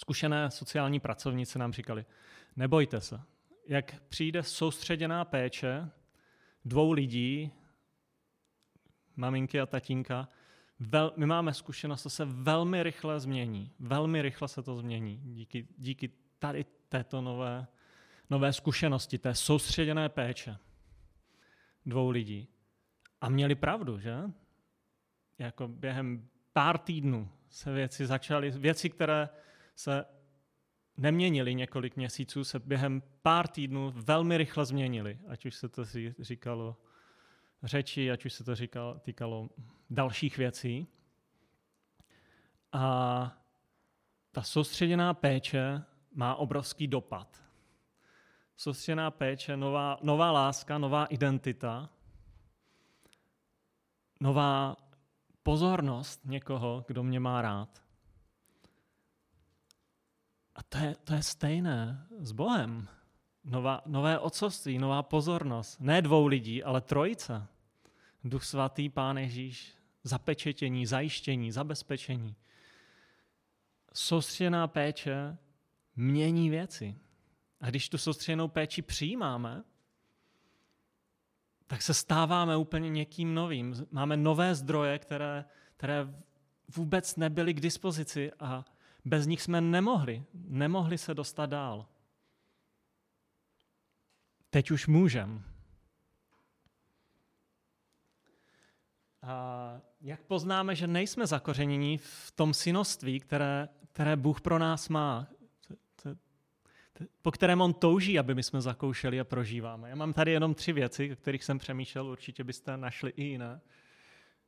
zkušené 0.02 0.50
sociální 0.50 1.00
pracovníci 1.00 1.58
nám 1.58 1.72
říkali, 1.72 2.04
nebojte 2.56 3.00
se, 3.00 3.20
jak 3.68 4.02
přijde 4.08 4.42
soustředěná 4.42 5.24
péče 5.24 5.90
dvou 6.64 6.92
lidí, 6.92 7.52
maminky 9.16 9.60
a 9.60 9.66
tatínka, 9.66 10.28
vel, 10.78 11.12
my 11.16 11.26
máme 11.26 11.54
zkušenost, 11.54 12.02
to 12.02 12.10
se 12.10 12.24
velmi 12.24 12.82
rychle 12.82 13.20
změní. 13.20 13.70
Velmi 13.78 14.22
rychle 14.22 14.48
se 14.48 14.62
to 14.62 14.76
změní 14.76 15.20
díky, 15.24 15.68
díky 15.78 16.10
tady 16.38 16.64
této 16.88 17.20
nové, 17.20 17.66
nové 18.30 18.52
zkušenosti, 18.52 19.18
té 19.18 19.34
soustředěné 19.34 20.08
péče 20.08 20.56
dvou 21.86 22.10
lidí. 22.10 22.48
A 23.20 23.28
měli 23.28 23.54
pravdu, 23.54 23.98
že? 23.98 24.14
Jako 25.38 25.68
během 25.68 26.28
pár 26.52 26.78
týdnů 26.78 27.28
se 27.48 27.72
věci 27.72 28.06
začaly, 28.06 28.50
věci, 28.50 28.90
které 28.90 29.28
se 29.74 30.04
neměnily 30.96 31.54
několik 31.54 31.96
měsíců, 31.96 32.44
se 32.44 32.58
během 32.58 33.02
pár 33.22 33.48
týdnů 33.48 33.92
velmi 33.94 34.38
rychle 34.38 34.66
změnily. 34.66 35.18
Ať 35.28 35.46
už 35.46 35.54
se 35.54 35.68
to 35.68 35.84
říkalo 36.18 36.76
řeči, 37.62 38.10
ať 38.10 38.24
už 38.24 38.32
se 38.32 38.44
to 38.44 38.54
říkalo, 38.54 38.98
týkalo 38.98 39.48
dalších 39.90 40.38
věcí. 40.38 40.86
A 42.72 43.38
ta 44.32 44.42
soustředěná 44.42 45.14
péče 45.14 45.82
má 46.14 46.34
obrovský 46.34 46.86
dopad. 46.86 47.42
Soustředěná 48.56 49.10
péče, 49.10 49.56
nová, 49.56 49.98
nová 50.02 50.30
láska, 50.32 50.78
nová 50.78 51.04
identita, 51.04 51.90
nová 54.20 54.76
pozornost 55.42 56.20
někoho, 56.24 56.84
kdo 56.88 57.02
mě 57.02 57.20
má 57.20 57.42
rád. 57.42 57.82
A 60.54 60.62
to 60.62 60.78
je, 60.78 60.96
to 61.04 61.14
je 61.14 61.22
stejné 61.22 62.06
s 62.18 62.32
Bohem. 62.32 62.88
Nová, 63.44 63.82
nové 63.86 64.18
otcovství, 64.18 64.78
nová 64.78 65.02
pozornost. 65.02 65.80
Ne 65.80 66.02
dvou 66.02 66.26
lidí, 66.26 66.62
ale 66.62 66.80
trojice. 66.80 67.46
Duch 68.24 68.44
svatý, 68.44 68.88
Pán 68.88 69.18
Ježíš, 69.18 69.74
zapečetění, 70.04 70.86
zajištění, 70.86 71.52
zabezpečení. 71.52 72.36
Soustředěná 73.94 74.68
péče 74.68 75.38
mění 75.96 76.50
věci. 76.50 76.96
A 77.60 77.70
když 77.70 77.88
tu 77.88 77.98
soustředěnou 77.98 78.48
péči 78.48 78.82
přijímáme, 78.82 79.62
tak 81.66 81.82
se 81.82 81.94
stáváme 81.94 82.56
úplně 82.56 82.90
někým 82.90 83.34
novým. 83.34 83.86
Máme 83.90 84.16
nové 84.16 84.54
zdroje, 84.54 84.98
které, 84.98 85.44
které 85.76 86.14
vůbec 86.76 87.16
nebyly 87.16 87.54
k 87.54 87.60
dispozici 87.60 88.32
a 88.40 88.64
bez 89.04 89.26
nich 89.26 89.42
jsme 89.42 89.60
nemohli, 89.60 90.24
nemohli 90.34 90.98
se 90.98 91.14
dostat 91.14 91.46
dál. 91.46 91.86
Teď 94.50 94.70
už 94.70 94.86
můžeme. 94.86 95.42
A 99.22 99.80
jak 100.00 100.22
poznáme, 100.22 100.74
že 100.74 100.86
nejsme 100.86 101.26
zakořeněni 101.26 101.98
v 101.98 102.32
tom 102.34 102.54
synoství, 102.54 103.20
které, 103.20 103.68
které 103.92 104.16
Bůh 104.16 104.40
pro 104.40 104.58
nás 104.58 104.88
má, 104.88 105.26
po 107.22 107.30
kterém 107.30 107.60
on 107.60 107.74
touží, 107.74 108.18
aby 108.18 108.34
my 108.34 108.42
jsme 108.42 108.60
zakoušeli 108.60 109.20
a 109.20 109.24
prožíváme. 109.24 109.90
Já 109.90 109.94
mám 109.94 110.12
tady 110.12 110.32
jenom 110.32 110.54
tři 110.54 110.72
věci, 110.72 111.12
o 111.12 111.16
kterých 111.16 111.44
jsem 111.44 111.58
přemýšlel, 111.58 112.06
určitě 112.06 112.44
byste 112.44 112.76
našli 112.76 113.10
i 113.10 113.24
jiné. 113.24 113.60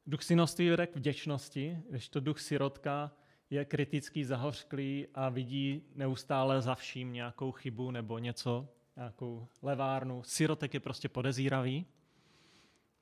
Duch 0.06 0.22
synoství 0.22 0.68
vede 0.68 0.86
k 0.86 0.96
vděčnosti, 0.96 1.78
když 1.90 2.08
to 2.08 2.20
duch 2.20 2.40
sirotka 2.40 3.10
je 3.54 3.64
kritický, 3.64 4.24
zahořklý 4.24 5.06
a 5.14 5.28
vidí 5.28 5.82
neustále 5.94 6.62
za 6.62 6.74
vším 6.74 7.12
nějakou 7.12 7.52
chybu 7.52 7.90
nebo 7.90 8.18
něco, 8.18 8.68
nějakou 8.96 9.48
levárnu. 9.62 10.22
Sirotek 10.22 10.74
je 10.74 10.80
prostě 10.80 11.08
podezíravý, 11.08 11.86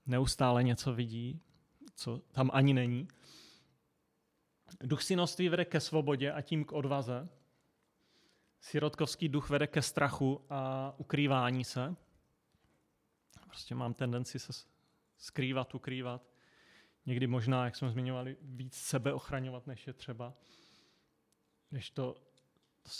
neustále 0.06 0.62
něco 0.62 0.94
vidí, 0.94 1.40
co 1.94 2.18
tam 2.18 2.50
ani 2.52 2.74
není. 2.74 3.08
Duch 4.80 5.02
synoství 5.02 5.48
vede 5.48 5.64
ke 5.64 5.80
svobodě 5.80 6.32
a 6.32 6.40
tím 6.42 6.64
k 6.64 6.72
odvaze. 6.72 7.28
Sirotkovský 8.60 9.28
duch 9.28 9.50
vede 9.50 9.66
ke 9.66 9.82
strachu 9.82 10.44
a 10.50 10.94
ukrývání 10.96 11.64
se. 11.64 11.96
Prostě 13.46 13.74
mám 13.74 13.94
tendenci 13.94 14.38
se 14.38 14.52
skrývat, 15.16 15.74
ukrývat. 15.74 16.31
Někdy 17.06 17.26
možná, 17.26 17.64
jak 17.64 17.76
jsme 17.76 17.90
zmiňovali, 17.90 18.36
víc 18.42 18.74
sebe 18.74 19.12
ochraňovat, 19.12 19.66
než 19.66 19.86
je 19.86 19.92
třeba. 19.92 20.34
Když 21.70 21.90
to, 21.90 22.14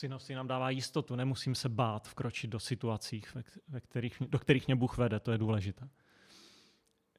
to 0.01 0.35
nám 0.35 0.49
dává 0.49 0.71
jistotu, 0.71 1.17
nemusím 1.17 1.55
se 1.55 1.69
bát 1.69 2.09
vkročit 2.09 2.51
do 2.51 2.61
situací, 2.61 3.23
ve 3.69 3.81
kterých, 3.81 4.17
do 4.29 4.38
kterých 4.38 4.67
mě 4.67 4.77
Bůh 4.77 4.99
vede, 4.99 5.21
to 5.21 5.33
je 5.33 5.38
důležité 5.38 5.88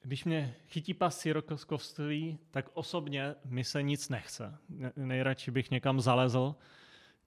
když 0.03 0.23
mě 0.23 0.55
chytí 0.67 0.93
pas 0.93 1.19
sirokoskovství, 1.19 2.39
tak 2.51 2.69
osobně 2.73 3.35
mi 3.45 3.63
se 3.63 3.83
nic 3.83 4.09
nechce. 4.09 4.57
Nejradši 4.95 5.51
bych 5.51 5.71
někam 5.71 6.01
zalezl, 6.01 6.55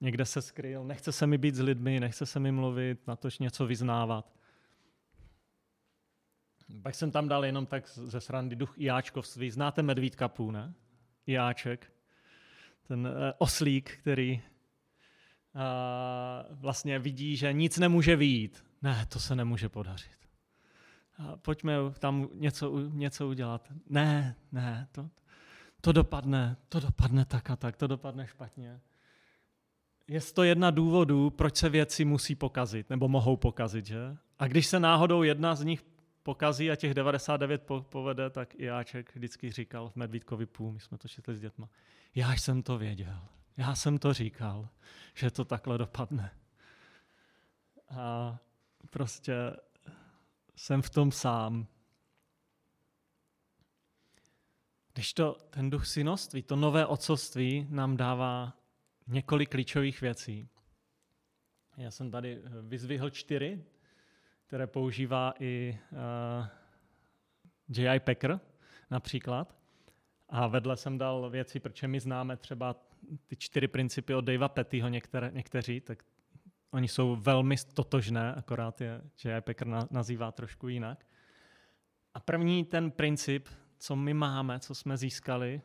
někde 0.01 0.25
se 0.25 0.43
skryl, 0.43 0.85
nechce 0.85 1.13
se 1.13 1.27
mi 1.27 1.39
být 1.39 1.55
s 1.55 1.61
lidmi, 1.61 2.01
nechce 2.01 2.27
se 2.27 2.41
mi 2.41 2.53
mluvit, 2.53 3.07
na 3.07 3.17
tož 3.17 3.39
něco 3.39 3.67
vyznávat. 3.67 4.36
Pak 6.83 6.95
jsem 6.95 7.11
tam 7.11 7.29
dal 7.29 7.45
jenom 7.45 7.67
tak 7.67 7.89
ze 7.89 8.21
srandy 8.21 8.57
duch 8.57 8.75
Iáčkovství. 8.79 9.51
Znáte 9.51 9.83
medvídka 9.83 10.29
pů, 10.29 10.51
ne? 10.51 10.75
Iáček. 11.27 11.93
Ten 12.89 13.07
eh, 13.07 13.33
oslík, 13.39 13.99
který 14.01 14.43
vlastně 16.51 16.99
vidí, 16.99 17.37
že 17.37 17.53
nic 17.53 17.79
nemůže 17.79 18.17
výjít. 18.17 18.65
Ne, 18.83 19.07
to 19.09 19.21
se 19.21 19.35
nemůže 19.37 19.69
podařit 19.69 20.17
pojďme 21.37 21.75
tam 21.99 22.29
něco, 22.35 22.79
něco 22.79 23.29
udělat. 23.29 23.73
Ne, 23.89 24.37
ne, 24.53 24.89
to, 24.93 25.09
to 25.81 25.93
dopadne, 25.93 26.57
to 26.69 26.81
dopadne 26.81 27.25
tak 27.25 27.51
a 27.51 27.57
tak, 27.57 27.77
to 27.77 27.87
dopadne 27.87 28.27
špatně. 28.27 28.81
Je 30.09 30.21
to 30.21 30.43
jedna 30.43 30.71
důvodů, 30.71 31.31
proč 31.31 31.57
se 31.57 31.69
věci 31.69 32.05
musí 32.05 32.35
pokazit, 32.35 32.91
nebo 32.91 33.09
mohou 33.09 33.37
pokazit, 33.37 33.87
že? 33.87 34.17
A 34.39 34.47
když 34.47 34.67
se 34.67 34.81
náhodou 34.81 35.23
jedna 35.23 35.55
z 35.55 35.65
nich 35.65 35.85
pokazí 36.27 36.71
a 36.71 36.77
těch 36.77 36.95
99 36.95 37.63
po, 37.63 37.83
povede, 37.83 38.31
tak 38.31 38.55
i 38.55 38.65
Jáček 38.65 39.15
vždycky 39.15 39.53
říkal 39.53 39.89
v 39.89 39.97
Medvídkovi 39.97 40.47
půl, 40.47 40.73
my 40.73 40.81
jsme 40.81 40.99
to 40.99 41.09
četli 41.09 41.37
s 41.37 41.41
dětma, 41.41 41.69
já 42.15 42.33
jsem 42.33 42.63
to 42.63 42.79
věděl, 42.79 43.21
já 43.57 43.75
jsem 43.75 43.99
to 43.99 44.13
říkal, 44.13 44.69
že 45.15 45.31
to 45.31 45.45
takhle 45.45 45.79
dopadne. 45.79 46.31
A 47.89 48.39
prostě 48.91 49.35
jsem 50.57 50.83
v 50.83 50.91
tom 50.91 51.13
sám. 51.13 51.67
Když 54.93 55.13
to, 55.13 55.37
ten 55.51 55.71
duch 55.71 55.87
synoství, 55.87 56.43
to 56.43 56.57
nové 56.57 56.87
otcovství 56.87 57.67
nám 57.71 57.97
dává 57.97 58.53
několik 59.07 59.51
klíčových 59.51 60.01
věcí. 60.01 60.49
Já 61.77 61.91
jsem 61.91 62.11
tady 62.11 62.37
eh, 62.37 62.51
vyzvihl 62.63 63.11
čtyři, 63.11 63.65
které 64.47 64.67
používá 64.67 65.35
i 65.39 65.79
uh, 65.93 65.99
eh, 65.99 67.83
J.I. 67.83 68.01
Packer 68.01 68.41
například. 68.91 69.57
A 70.29 70.47
vedle 70.47 70.77
jsem 70.77 70.99
dal 70.99 71.31
věci, 71.31 71.61
proč 71.61 71.83
my 71.83 72.01
známe 72.01 72.37
třeba 72.37 72.77
ty 73.27 73.37
čtyři 73.37 73.69
principy 73.69 74.15
od 74.15 74.25
Davea 74.25 74.49
Pettyho 74.49 74.89
některé, 74.89 75.31
někteří, 75.35 75.81
tak 75.81 76.03
Oni 76.71 76.89
jsou 76.89 77.17
velmi 77.17 77.57
totožné, 77.75 78.35
akorát 78.35 78.81
je 78.81 79.01
J.I. 79.25 79.41
Packer 79.41 79.69
nazývá 79.91 80.33
trošku 80.33 80.69
jinak. 80.69 81.07
A 82.15 82.21
první 82.21 82.65
ten 82.65 82.91
princip, 82.91 83.49
co 83.79 83.97
my 83.97 84.15
máme, 84.15 84.61
co 84.61 84.75
jsme 84.75 84.97
získali 84.97 85.63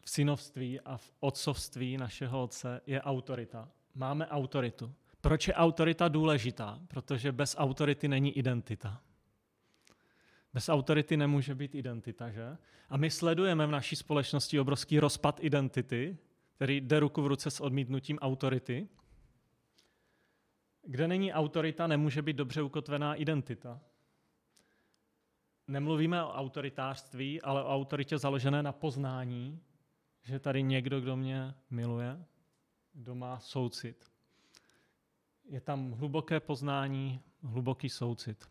v 0.00 0.10
synovství 0.10 0.80
a 0.80 0.96
v 0.96 1.12
otcovství 1.20 1.96
našeho 1.96 2.42
otce, 2.42 2.80
je 2.86 3.02
autorita. 3.02 3.68
Máme 3.94 4.26
autoritu. 4.26 4.94
Proč 5.26 5.48
je 5.48 5.54
autorita 5.54 6.08
důležitá? 6.08 6.80
Protože 6.88 7.32
bez 7.32 7.56
autority 7.58 8.08
není 8.08 8.38
identita. 8.38 9.02
Bez 10.52 10.68
autority 10.68 11.16
nemůže 11.16 11.54
být 11.54 11.74
identita, 11.74 12.30
že? 12.30 12.56
A 12.88 12.96
my 12.96 13.10
sledujeme 13.10 13.66
v 13.66 13.70
naší 13.70 13.96
společnosti 13.96 14.60
obrovský 14.60 15.00
rozpad 15.00 15.44
identity, 15.44 16.18
který 16.54 16.80
jde 16.80 17.00
ruku 17.00 17.22
v 17.22 17.26
ruce 17.26 17.50
s 17.50 17.60
odmítnutím 17.60 18.18
autority. 18.18 18.88
Kde 20.82 21.08
není 21.08 21.32
autorita, 21.32 21.86
nemůže 21.86 22.22
být 22.22 22.36
dobře 22.36 22.62
ukotvená 22.62 23.14
identita. 23.14 23.80
nemluvíme 25.68 26.24
o 26.24 26.32
autoritářství, 26.32 27.42
ale 27.42 27.64
o 27.64 27.74
autoritě 27.74 28.18
založené 28.18 28.62
na 28.62 28.72
poznání, 28.72 29.60
že 30.22 30.38
tady 30.38 30.62
někdo, 30.62 31.00
kdo 31.00 31.16
mě 31.16 31.54
miluje, 31.70 32.24
kdo 32.92 33.14
má 33.14 33.40
soucit. 33.40 34.15
Je 35.48 35.60
tam 35.60 35.92
hluboké 35.92 36.40
poznání, 36.40 37.20
hluboký 37.42 37.88
soucit. 37.88 38.48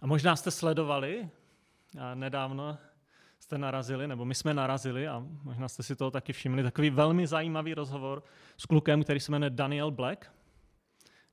A 0.00 0.06
možná 0.06 0.36
jste 0.36 0.50
sledovali, 0.50 1.30
a 2.00 2.14
nedávno 2.14 2.78
jste 3.38 3.58
narazili, 3.58 4.08
nebo 4.08 4.24
my 4.24 4.34
jsme 4.34 4.54
narazili, 4.54 5.08
a 5.08 5.26
možná 5.42 5.68
jste 5.68 5.82
si 5.82 5.96
toho 5.96 6.10
taky 6.10 6.32
všimli, 6.32 6.62
takový 6.62 6.90
velmi 6.90 7.26
zajímavý 7.26 7.74
rozhovor 7.74 8.22
s 8.56 8.66
klukem, 8.66 9.02
který 9.02 9.20
se 9.20 9.32
jmenuje 9.32 9.50
Daniel 9.50 9.90
Black, 9.90 10.32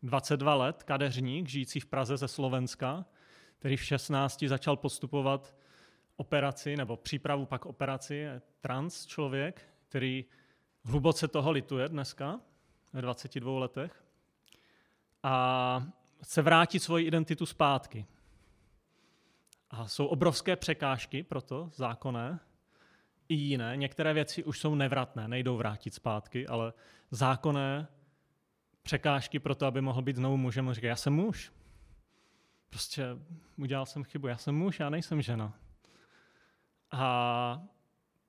22 0.03 0.55
let, 0.55 0.83
kadeřník, 0.83 1.47
žijící 1.47 1.79
v 1.79 1.85
Praze 1.85 2.17
ze 2.17 2.27
Slovenska, 2.27 3.05
který 3.59 3.77
v 3.77 3.83
16 3.83 4.43
začal 4.43 4.77
postupovat 4.77 5.55
operaci, 6.15 6.77
nebo 6.77 6.97
přípravu 6.97 7.45
pak 7.45 7.65
operaci, 7.65 8.15
je 8.15 8.41
trans 8.61 9.05
člověk, 9.05 9.61
který 9.89 10.25
hluboce 10.83 11.27
toho 11.27 11.51
lituje 11.51 11.89
dneska, 11.89 12.39
ve 12.93 13.01
22 13.01 13.59
letech, 13.59 14.02
a 15.23 15.83
chce 16.23 16.41
vrátit 16.41 16.79
svoji 16.79 17.05
identitu 17.05 17.45
zpátky. 17.45 18.05
A 19.69 19.87
jsou 19.87 20.05
obrovské 20.05 20.55
překážky 20.55 21.23
pro 21.23 21.41
to, 21.41 21.69
zákonné, 21.73 22.39
i 23.29 23.35
jiné. 23.35 23.77
Některé 23.77 24.13
věci 24.13 24.43
už 24.43 24.59
jsou 24.59 24.75
nevratné, 24.75 25.27
nejdou 25.27 25.57
vrátit 25.57 25.93
zpátky, 25.93 26.47
ale 26.47 26.73
zákonné 27.11 27.87
překážky 28.83 29.39
pro 29.39 29.55
to, 29.55 29.65
aby 29.65 29.81
mohl 29.81 30.01
být 30.01 30.15
znovu 30.15 30.37
mužem. 30.37 30.73
říká, 30.73 30.87
já 30.87 30.95
jsem 30.95 31.13
muž. 31.13 31.51
Prostě 32.69 33.05
udělal 33.57 33.85
jsem 33.85 34.03
chybu, 34.03 34.27
já 34.27 34.37
jsem 34.37 34.55
muž, 34.55 34.79
já 34.79 34.89
nejsem 34.89 35.21
žena. 35.21 35.53
A 36.91 37.63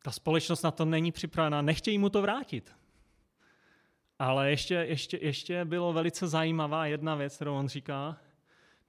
ta 0.03 0.11
společnost 0.11 0.63
na 0.63 0.71
to 0.71 0.85
není 0.85 1.13
připravená, 1.13 1.63
nechtějí 1.63 1.99
mu 1.99 2.09
to 2.09 2.23
vrátit. 2.23 2.77
Ale 4.19 4.51
ještě, 4.51 4.75
ještě, 4.75 5.19
ještě 5.23 5.65
bylo 5.65 5.93
velice 5.93 6.29
zajímavá 6.29 6.87
jedna 6.87 7.15
věc, 7.15 7.37
kterou 7.37 7.55
on 7.55 7.69
říká. 7.69 8.17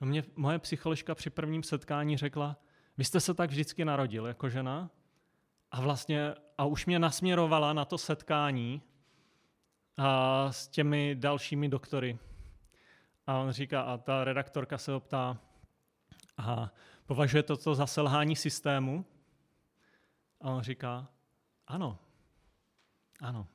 No 0.01 0.07
mě, 0.07 0.23
moje 0.35 0.59
psycholožka 0.59 1.15
při 1.15 1.29
prvním 1.29 1.63
setkání 1.63 2.17
řekla, 2.17 2.57
vy 2.97 3.03
jste 3.03 3.19
se 3.19 3.33
tak 3.33 3.49
vždycky 3.49 3.85
narodil 3.85 4.25
jako 4.25 4.49
žena 4.49 4.89
a 5.71 5.81
vlastně 5.81 6.33
a 6.57 6.65
už 6.65 6.85
mě 6.85 6.99
nasměrovala 6.99 7.73
na 7.73 7.85
to 7.85 7.97
setkání 7.97 8.81
a 9.97 10.51
s 10.51 10.67
těmi 10.67 11.15
dalšími 11.15 11.69
doktory. 11.69 12.19
A 13.27 13.38
on 13.38 13.51
říká, 13.51 13.81
a 13.81 13.97
ta 13.97 14.23
redaktorka 14.23 14.77
se 14.77 14.91
ho 14.91 14.99
ptá, 14.99 15.38
a 16.38 16.71
považuje 17.05 17.43
to, 17.43 17.57
to 17.57 17.75
za 17.75 17.88
selhání 17.88 18.35
systému? 18.35 19.05
A 20.41 20.49
on 20.49 20.61
říká, 20.61 21.07
ano, 21.67 21.99
ano. 23.21 23.47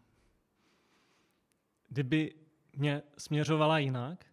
Kdyby 1.90 2.34
mě 2.76 3.02
směřovala 3.18 3.78
jinak, 3.78 4.26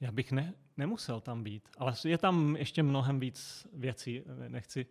já 0.00 0.12
bych 0.12 0.32
ne, 0.32 0.54
nemusel 0.76 1.20
tam 1.20 1.44
být. 1.44 1.68
Ale 1.78 1.94
je 2.04 2.18
tam 2.18 2.56
ještě 2.56 2.82
mnohem 2.82 3.20
víc 3.20 3.66
věcí. 3.72 4.22
Nechci, 4.48 4.86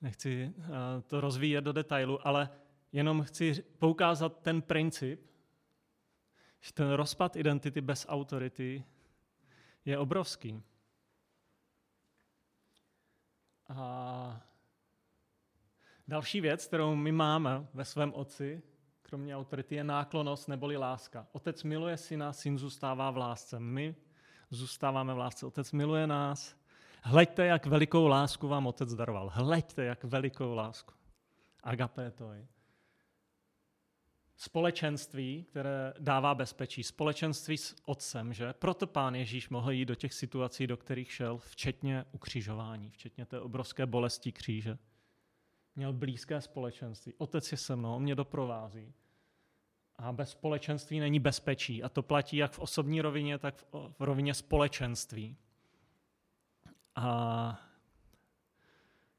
nechci 0.00 0.52
eh, 0.58 1.02
to 1.06 1.20
rozvíjet 1.20 1.60
do 1.60 1.72
detailu, 1.72 2.26
ale 2.26 2.50
jenom 2.92 3.22
chci 3.22 3.64
poukázat 3.78 4.42
ten 4.42 4.62
princip, 4.62 5.26
že 6.60 6.72
ten 6.72 6.90
rozpad 6.90 7.36
identity 7.36 7.80
bez 7.80 8.06
autority 8.08 8.84
je 9.84 9.98
obrovský. 9.98 10.62
A 13.68 14.40
další 16.08 16.40
věc, 16.40 16.66
kterou 16.66 16.94
my 16.94 17.12
máme 17.12 17.66
ve 17.74 17.84
svém 17.84 18.12
otci, 18.14 18.62
kromě 19.12 19.36
autority, 19.36 19.74
je 19.74 19.84
náklonost 19.84 20.48
neboli 20.48 20.76
láska. 20.76 21.26
Otec 21.32 21.62
miluje 21.62 21.96
syna, 21.96 22.32
syn 22.32 22.58
zůstává 22.58 23.10
v 23.10 23.16
lásce. 23.16 23.60
My 23.60 23.94
zůstáváme 24.50 25.14
v 25.14 25.18
lásce. 25.18 25.46
Otec 25.46 25.72
miluje 25.72 26.06
nás. 26.06 26.56
Hleďte, 27.02 27.46
jak 27.46 27.66
velikou 27.66 28.06
lásku 28.06 28.48
vám 28.48 28.66
otec 28.66 28.94
daroval. 28.94 29.30
Hleďte, 29.34 29.84
jak 29.84 30.04
velikou 30.04 30.54
lásku. 30.54 30.94
Agapé 31.62 32.10
to 32.10 32.32
je. 32.32 32.46
Společenství, 34.36 35.44
které 35.44 35.94
dává 35.98 36.34
bezpečí. 36.34 36.82
Společenství 36.82 37.58
s 37.58 37.76
otcem, 37.84 38.32
že? 38.32 38.52
Proto 38.52 38.86
pán 38.86 39.14
Ježíš 39.14 39.48
mohl 39.48 39.70
jít 39.70 39.84
do 39.84 39.94
těch 39.94 40.14
situací, 40.14 40.66
do 40.66 40.76
kterých 40.76 41.12
šel, 41.12 41.38
včetně 41.38 42.04
ukřižování, 42.12 42.90
včetně 42.90 43.26
té 43.26 43.40
obrovské 43.40 43.86
bolesti 43.86 44.32
kříže. 44.32 44.78
Měl 45.76 45.92
blízké 45.92 46.40
společenství. 46.40 47.14
Otec 47.18 47.52
je 47.52 47.58
se 47.58 47.76
mnou, 47.76 47.98
mě 47.98 48.14
doprovází. 48.14 48.92
A 50.02 50.12
bez 50.12 50.30
společenství 50.30 51.00
není 51.00 51.20
bezpečí. 51.20 51.82
A 51.82 51.88
to 51.88 52.02
platí 52.02 52.36
jak 52.36 52.52
v 52.52 52.58
osobní 52.58 53.00
rovině, 53.00 53.38
tak 53.38 53.64
v 53.72 54.00
rovině 54.00 54.34
společenství. 54.34 55.36
A 56.94 57.60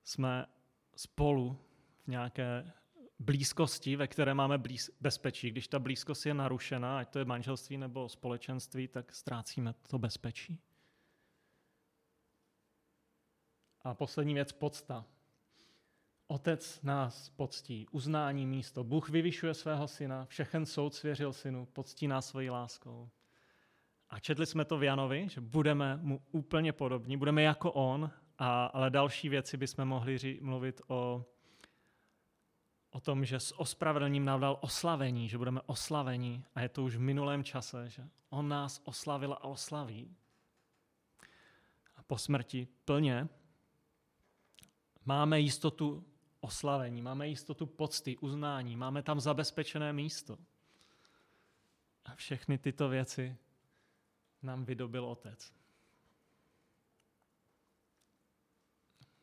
jsme 0.04 0.46
spolu 0.96 1.58
v 2.04 2.08
nějaké 2.08 2.72
blízkosti, 3.20 3.96
ve 3.96 4.08
které 4.08 4.34
máme 4.34 4.58
blíz, 4.58 4.92
bezpečí. 5.02 5.52
Když 5.52 5.68
ta 5.68 5.80
blízkost 5.80 6.26
je 6.26 6.34
narušena, 6.34 7.00
ať 7.00 7.10
to 7.10 7.20
je 7.20 7.26
manželství 7.26 7.78
nebo 7.78 8.10
společenství, 8.10 8.88
tak 8.88 9.16
ztrácíme 9.16 9.74
to 9.74 10.00
bezpečí. 10.00 10.60
A 13.82 13.94
poslední 13.94 14.34
věc, 14.34 14.52
podsta. 14.52 15.06
Otec 16.28 16.82
nás 16.84 17.30
poctí, 17.30 17.88
uznání 17.92 18.46
místo. 18.46 18.84
Bůh 18.84 19.10
vyvyšuje 19.10 19.54
svého 19.54 19.88
syna, 19.88 20.26
všechen 20.26 20.66
soud 20.66 20.94
svěřil 20.94 21.34
synu, 21.34 21.66
poctí 21.66 22.08
nás 22.08 22.28
svojí 22.28 22.50
láskou. 22.50 23.10
A 24.10 24.20
četli 24.20 24.46
jsme 24.46 24.66
to 24.66 24.78
v 24.78 24.84
Janovi, 24.84 25.30
že 25.30 25.42
budeme 25.42 25.98
mu 25.98 26.22
úplně 26.32 26.74
podobní, 26.74 27.18
budeme 27.18 27.44
jako 27.44 27.72
on, 27.72 28.12
a, 28.38 28.66
ale 28.66 28.90
další 28.90 29.30
věci 29.30 29.58
bychom 29.58 29.86
mohli 29.86 30.18
ří, 30.18 30.40
mluvit 30.42 30.82
o, 30.88 31.26
o 32.92 33.00
tom, 33.00 33.26
že 33.26 33.40
s 33.40 33.60
ospravedlním 33.60 34.26
nám 34.26 34.40
dal 34.40 34.58
oslavení, 34.62 35.30
že 35.30 35.38
budeme 35.38 35.62
oslaveni 35.66 36.44
a 36.56 36.62
je 36.62 36.70
to 36.70 36.84
už 36.84 36.96
v 36.96 37.00
minulém 37.00 37.44
čase, 37.44 37.90
že 37.90 38.10
on 38.30 38.48
nás 38.48 38.82
oslavil 38.84 39.34
a 39.34 39.44
oslaví. 39.44 40.16
A 41.96 42.04
po 42.04 42.18
smrti 42.18 42.68
plně 42.86 43.30
máme 45.06 45.40
jistotu 45.40 46.06
oslavení, 46.44 47.02
máme 47.02 47.28
jistotu 47.28 47.66
pocty, 47.66 48.18
uznání, 48.18 48.76
máme 48.76 49.04
tam 49.04 49.20
zabezpečené 49.20 49.94
místo. 49.94 50.38
A 52.06 52.16
všechny 52.16 52.58
tyto 52.58 52.90
věci 52.90 53.38
nám 54.42 54.66
vydobil 54.66 55.06
Otec. 55.06 55.54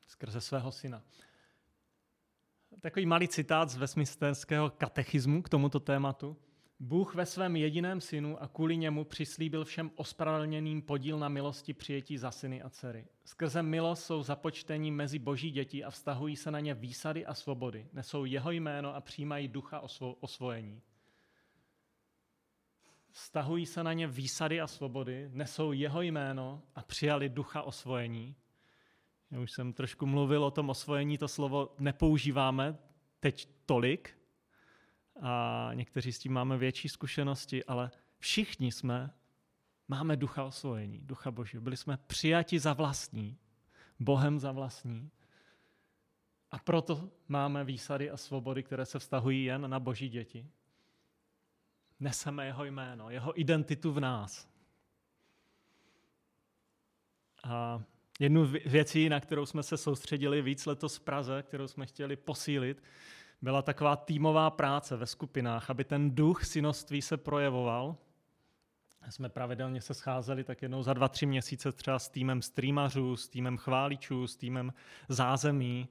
Skrze 0.06 0.40
svého 0.40 0.72
syna. 0.72 1.02
Takový 2.80 3.06
malý 3.06 3.28
citát 3.28 3.70
z 3.70 3.76
Westminsterského 3.76 4.70
katechismu 4.70 5.42
k 5.42 5.48
tomuto 5.48 5.80
tématu. 5.80 6.36
Bůh 6.82 7.14
ve 7.14 7.26
svém 7.26 7.56
jediném 7.56 8.00
synu 8.00 8.42
a 8.42 8.48
kvůli 8.48 8.76
němu 8.76 9.04
přislíbil 9.04 9.64
všem 9.64 9.90
ospravedlněným 9.94 10.82
podíl 10.82 11.18
na 11.18 11.28
milosti 11.28 11.74
přijetí 11.74 12.18
za 12.18 12.30
syny 12.30 12.62
a 12.62 12.70
dcery. 12.70 13.06
Skrze 13.24 13.62
milost 13.62 14.04
jsou 14.04 14.22
započtení 14.22 14.90
mezi 14.90 15.18
boží 15.18 15.50
děti 15.50 15.84
a 15.84 15.90
vztahují 15.90 16.36
se 16.36 16.50
na 16.50 16.60
ně 16.60 16.74
výsady 16.74 17.26
a 17.26 17.34
svobody. 17.34 17.88
Nesou 17.92 18.24
jeho 18.24 18.50
jméno 18.50 18.94
a 18.94 19.00
přijímají 19.00 19.48
ducha 19.48 19.82
osvojení. 20.20 20.82
Vztahují 23.10 23.66
se 23.66 23.84
na 23.84 23.92
ně 23.92 24.06
výsady 24.06 24.60
a 24.60 24.66
svobody, 24.66 25.30
nesou 25.32 25.72
jeho 25.72 26.02
jméno 26.02 26.62
a 26.74 26.82
přijali 26.82 27.28
ducha 27.28 27.62
osvojení. 27.62 28.36
Já 29.30 29.40
už 29.40 29.52
jsem 29.52 29.72
trošku 29.72 30.06
mluvil 30.06 30.44
o 30.44 30.50
tom 30.50 30.70
osvojení, 30.70 31.18
to 31.18 31.28
slovo 31.28 31.74
nepoužíváme 31.78 32.78
teď 33.20 33.48
tolik, 33.66 34.19
a 35.20 35.70
někteří 35.74 36.12
s 36.12 36.18
tím 36.18 36.32
máme 36.32 36.58
větší 36.58 36.88
zkušenosti, 36.88 37.64
ale 37.64 37.90
všichni 38.18 38.72
jsme, 38.72 39.14
máme 39.88 40.16
ducha 40.16 40.44
osvojení, 40.44 40.98
ducha 40.98 41.30
božího. 41.30 41.62
Byli 41.62 41.76
jsme 41.76 41.96
přijati 41.96 42.58
za 42.58 42.72
vlastní, 42.72 43.36
Bohem 44.00 44.40
za 44.40 44.52
vlastní. 44.52 45.10
A 46.50 46.58
proto 46.58 47.10
máme 47.28 47.64
výsady 47.64 48.10
a 48.10 48.16
svobody, 48.16 48.62
které 48.62 48.86
se 48.86 48.98
vztahují 48.98 49.44
jen 49.44 49.70
na 49.70 49.80
boží 49.80 50.08
děti. 50.08 50.46
Neseme 52.00 52.46
jeho 52.46 52.64
jméno, 52.64 53.10
jeho 53.10 53.40
identitu 53.40 53.92
v 53.92 54.00
nás. 54.00 54.48
A 57.44 57.82
jednu 58.20 58.46
věcí, 58.66 59.08
na 59.08 59.20
kterou 59.20 59.46
jsme 59.46 59.62
se 59.62 59.76
soustředili 59.76 60.42
víc 60.42 60.66
letos 60.66 60.96
v 60.96 61.00
Praze, 61.00 61.42
kterou 61.42 61.68
jsme 61.68 61.86
chtěli 61.86 62.16
posílit, 62.16 62.82
byla 63.42 63.62
taková 63.62 63.96
týmová 63.96 64.50
práce 64.50 64.96
ve 64.96 65.06
skupinách, 65.06 65.70
aby 65.70 65.84
ten 65.84 66.14
duch 66.14 66.44
synoství 66.44 67.02
se 67.02 67.16
projevoval 67.16 67.96
jsme 69.08 69.28
pravidelně 69.28 69.80
se 69.80 69.94
scházeli 69.94 70.44
tak 70.44 70.62
jednou 70.62 70.82
za 70.82 70.92
dva, 70.92 71.08
tři 71.08 71.26
měsíce 71.26 71.72
třeba 71.72 71.98
s 71.98 72.08
týmem 72.08 72.42
streamařů, 72.42 73.16
s 73.16 73.28
týmem 73.28 73.56
chváličů, 73.56 74.26
s 74.26 74.36
týmem 74.36 74.72
zázemí 75.08 75.88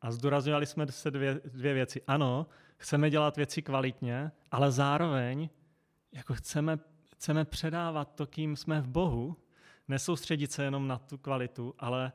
a 0.00 0.10
zdůrazňovali 0.10 0.66
jsme 0.66 0.86
se 0.86 1.10
dvě, 1.10 1.40
dvě 1.44 1.74
věci. 1.74 2.02
Ano, 2.06 2.46
chceme 2.76 3.10
dělat 3.10 3.36
věci 3.36 3.62
kvalitně, 3.62 4.32
ale 4.50 4.72
zároveň 4.72 5.48
jako 6.12 6.34
chceme, 6.34 6.78
chceme 7.14 7.44
předávat 7.44 8.14
to, 8.14 8.26
kým 8.26 8.56
jsme 8.56 8.80
v 8.80 8.88
Bohu, 8.88 9.36
nesoustředit 9.88 10.52
se 10.52 10.64
jenom 10.64 10.88
na 10.88 10.98
tu 10.98 11.18
kvalitu, 11.18 11.74
ale, 11.78 12.12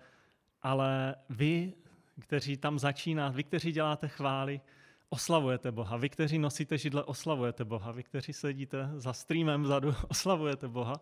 ale 0.62 1.16
vy, 1.30 1.74
kteří 2.22 2.58
tam 2.58 2.80
začínáte, 2.80 3.36
vy, 3.36 3.44
kteří 3.44 3.72
děláte 3.72 4.08
chvály, 4.08 4.62
oslavujete 5.10 5.72
Boha. 5.72 5.98
Vy, 5.98 6.10
kteří 6.10 6.40
nosíte 6.40 6.78
židle, 6.78 7.04
oslavujete 7.04 7.66
Boha. 7.66 7.92
Vy, 7.92 8.04
kteří 8.04 8.34
sedíte 8.34 8.90
za 8.96 9.14
streamem 9.14 9.64
vzadu, 9.64 9.96
oslavujete 10.08 10.68
Boha. 10.68 10.94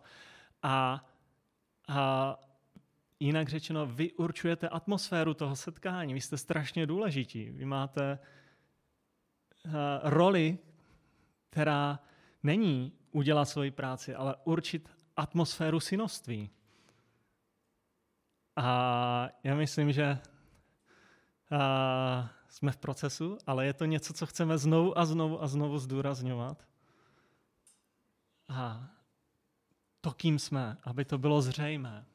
A, 0.62 1.04
a 1.88 2.36
jinak 3.20 3.48
řečeno, 3.48 3.86
vy 3.86 4.12
určujete 4.12 4.68
atmosféru 4.68 5.34
toho 5.34 5.56
setkání. 5.56 6.14
Vy 6.14 6.20
jste 6.20 6.38
strašně 6.38 6.86
důležití. 6.86 7.50
Vy 7.50 7.64
máte 7.64 8.18
uh, 9.66 9.72
roli, 10.02 10.58
která 11.50 11.98
není 12.42 12.92
udělat 13.12 13.44
svoji 13.44 13.70
práci, 13.70 14.14
ale 14.14 14.36
určit 14.44 14.90
atmosféru 15.16 15.80
synoství. 15.80 16.50
A 18.56 19.28
já 19.44 19.54
myslím, 19.54 19.92
že 19.92 20.18
uh, 21.52 22.28
jsme 22.48 22.72
v 22.72 22.76
procesu, 22.76 23.38
ale 23.46 23.66
je 23.66 23.72
to 23.72 23.84
něco, 23.84 24.12
co 24.12 24.26
chceme 24.26 24.58
znovu 24.58 24.98
a 24.98 25.04
znovu 25.04 25.42
a 25.42 25.46
znovu 25.46 25.78
zdůrazňovat. 25.78 26.68
A 28.48 28.90
to, 30.00 30.12
kým 30.12 30.38
jsme, 30.38 30.76
aby 30.82 31.04
to 31.04 31.18
bylo 31.18 31.42
zřejmé. 31.42 32.06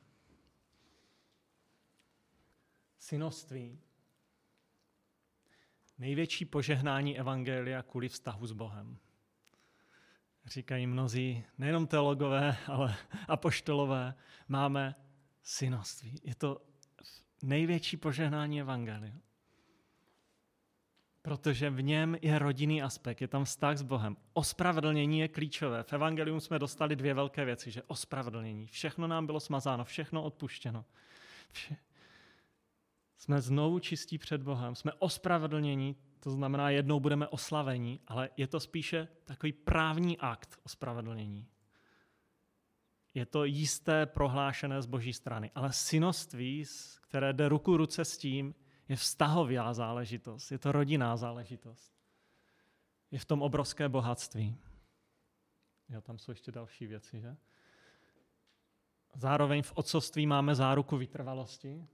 Synoství. 2.97 3.79
Největší 5.97 6.45
požehnání 6.45 7.19
Evangelia 7.19 7.83
kvůli 7.83 8.09
vztahu 8.09 8.47
s 8.47 8.51
Bohem. 8.51 8.97
Říkají 10.45 10.87
mnozí, 10.87 11.43
nejenom 11.57 11.87
teologové, 11.87 12.57
ale 12.67 12.95
apoštolové, 13.27 14.15
máme 14.47 14.95
synoství. 15.43 16.21
Je 16.23 16.35
to 16.35 16.61
největší 17.43 17.97
požehnání 17.97 18.61
Evangelia 18.61 19.13
protože 21.21 21.69
v 21.69 21.81
něm 21.81 22.17
je 22.21 22.39
rodinný 22.39 22.81
aspekt, 22.81 23.21
je 23.21 23.27
tam 23.27 23.45
vztah 23.45 23.77
s 23.77 23.81
Bohem. 23.81 24.17
Ospravedlnění 24.33 25.19
je 25.19 25.27
klíčové. 25.27 25.83
V 25.83 25.93
Evangelium 25.93 26.39
jsme 26.39 26.59
dostali 26.59 26.95
dvě 26.95 27.13
velké 27.13 27.45
věci, 27.45 27.71
že 27.71 27.83
ospravedlnění. 27.87 28.67
Všechno 28.67 29.07
nám 29.07 29.25
bylo 29.25 29.39
smazáno, 29.39 29.85
všechno 29.85 30.23
odpuštěno. 30.23 30.85
Vše... 31.51 31.75
Jsme 33.17 33.41
znovu 33.41 33.79
čistí 33.79 34.17
před 34.17 34.43
Bohem, 34.43 34.75
jsme 34.75 34.91
ospravedlnění, 34.99 35.95
to 36.19 36.31
znamená, 36.31 36.69
jednou 36.69 36.99
budeme 36.99 37.27
oslavení, 37.27 37.99
ale 38.07 38.29
je 38.37 38.47
to 38.47 38.59
spíše 38.59 39.07
takový 39.25 39.53
právní 39.53 40.17
akt 40.17 40.59
ospravedlnění. 40.63 41.47
Je 43.19 43.25
to 43.25 43.43
jisté 43.43 44.05
prohlášené 44.05 44.81
z 44.81 44.85
boží 44.85 45.13
strany, 45.13 45.51
ale 45.55 45.73
synoství, 45.73 46.65
které 47.01 47.33
jde 47.33 47.49
ruku 47.49 47.77
ruce 47.77 48.05
s 48.05 48.17
tím, 48.17 48.55
je 48.87 48.95
vztahová 48.95 49.73
záležitost, 49.73 50.51
je 50.51 50.57
to 50.57 50.71
rodinná 50.71 51.17
záležitost. 51.17 51.93
Je 53.11 53.19
v 53.19 53.25
tom 53.25 53.41
obrovské 53.41 53.89
bohatství. 53.89 54.57
Jo, 55.89 56.01
tam 56.01 56.19
jsou 56.19 56.31
ještě 56.31 56.51
další 56.51 56.87
věci, 56.87 57.21
že? 57.21 57.37
Zároveň 59.15 59.63
v 59.63 59.73
otcovství 59.75 60.27
máme 60.27 60.55
záruku 60.55 60.97
vytrvalosti, 60.97 61.87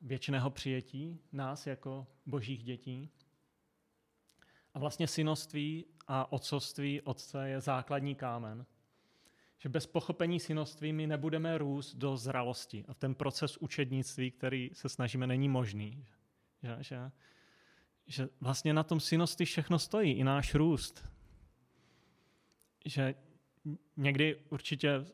věčného 0.00 0.50
přijetí 0.50 1.20
nás 1.32 1.66
jako 1.66 2.06
božích 2.26 2.64
dětí. 2.64 3.10
A 4.74 4.78
vlastně 4.78 5.08
synoství 5.08 5.84
a 6.06 6.32
otcovství 6.32 7.00
otce 7.02 7.48
je 7.48 7.60
základní 7.60 8.14
kámen. 8.14 8.66
Že 9.58 9.68
bez 9.68 9.86
pochopení 9.86 10.40
synoství 10.40 10.92
my 10.92 11.06
nebudeme 11.06 11.58
růst 11.58 11.94
do 11.94 12.16
zralosti. 12.16 12.84
A 12.88 12.94
ten 12.94 13.14
proces 13.14 13.56
učednictví, 13.56 14.30
který 14.30 14.70
se 14.72 14.88
snažíme, 14.88 15.26
není 15.26 15.48
možný. 15.48 16.04
Že, 16.62 16.76
že, 16.80 17.10
že 18.06 18.28
vlastně 18.40 18.74
na 18.74 18.82
tom 18.82 19.00
synosti 19.00 19.44
všechno 19.44 19.78
stojí, 19.78 20.12
i 20.12 20.24
náš 20.24 20.54
růst. 20.54 21.04
Že 22.84 23.14
někdy 23.96 24.36
určitě, 24.48 25.04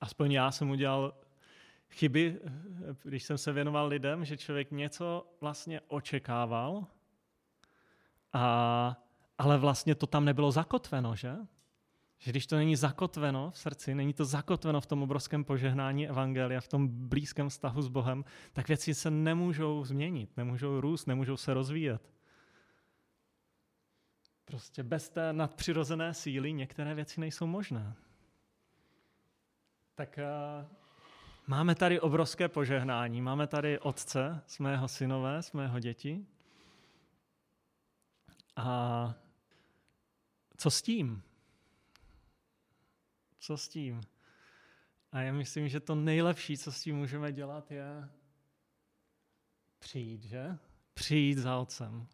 aspoň 0.00 0.32
já 0.32 0.50
jsem 0.50 0.70
udělal 0.70 1.14
chyby, 1.90 2.40
když 3.02 3.24
jsem 3.24 3.38
se 3.38 3.52
věnoval 3.52 3.86
lidem, 3.86 4.24
že 4.24 4.36
člověk 4.36 4.70
něco 4.70 5.34
vlastně 5.40 5.80
očekával, 5.88 6.86
a, 8.32 8.96
ale 9.38 9.58
vlastně 9.58 9.94
to 9.94 10.06
tam 10.06 10.24
nebylo 10.24 10.52
zakotveno, 10.52 11.16
že? 11.16 11.36
Že 12.24 12.30
když 12.30 12.46
to 12.46 12.56
není 12.56 12.76
zakotveno 12.76 13.50
v 13.50 13.58
srdci, 13.58 13.94
není 13.94 14.12
to 14.12 14.24
zakotveno 14.24 14.80
v 14.80 14.86
tom 14.86 15.02
obrovském 15.02 15.44
požehnání 15.44 16.08
Evangelia, 16.08 16.60
v 16.60 16.68
tom 16.68 16.88
blízkém 16.88 17.48
vztahu 17.48 17.82
s 17.82 17.88
Bohem, 17.88 18.24
tak 18.52 18.68
věci 18.68 18.94
se 18.94 19.10
nemůžou 19.10 19.84
změnit, 19.84 20.36
nemůžou 20.36 20.80
růst, 20.80 21.06
nemůžou 21.06 21.36
se 21.36 21.54
rozvíjet. 21.54 22.12
Prostě 24.44 24.82
bez 24.82 25.08
té 25.08 25.32
nadpřirozené 25.32 26.14
síly 26.14 26.52
některé 26.52 26.94
věci 26.94 27.20
nejsou 27.20 27.46
možné. 27.46 27.94
Tak 29.94 30.18
uh, 30.18 30.66
máme 31.46 31.74
tady 31.74 32.00
obrovské 32.00 32.48
požehnání. 32.48 33.22
Máme 33.22 33.46
tady 33.46 33.78
otce, 33.78 34.42
jsme 34.46 34.70
jeho 34.70 34.88
synové, 34.88 35.42
jsme 35.42 35.62
jeho 35.62 35.78
děti. 35.78 36.26
A 38.56 39.14
co 40.56 40.70
s 40.70 40.82
tím? 40.82 41.22
Co 43.44 43.56
s 43.56 43.68
tím? 43.68 44.00
A 45.12 45.20
já 45.20 45.32
myslím, 45.32 45.68
že 45.68 45.80
to 45.80 45.94
nejlepší, 45.94 46.58
co 46.58 46.72
s 46.72 46.82
tím 46.82 46.96
můžeme 46.96 47.32
dělat, 47.32 47.70
je 47.70 48.08
přijít, 49.78 50.24
že? 50.24 50.58
Přijít 50.94 51.38
za 51.38 51.58
otcem. 51.58 52.06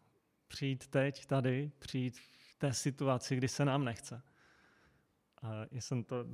Přijít 0.47 0.87
teď, 0.87 1.25
tady, 1.25 1.71
přijít 1.79 2.19
v 2.19 2.55
té 2.57 2.73
situaci, 2.73 3.35
kdy 3.35 3.47
se 3.47 3.65
nám 3.65 3.85
nechce. 3.85 4.21
A 5.41 5.51
já 5.71 5.81
jsem 5.81 6.03
to 6.03 6.25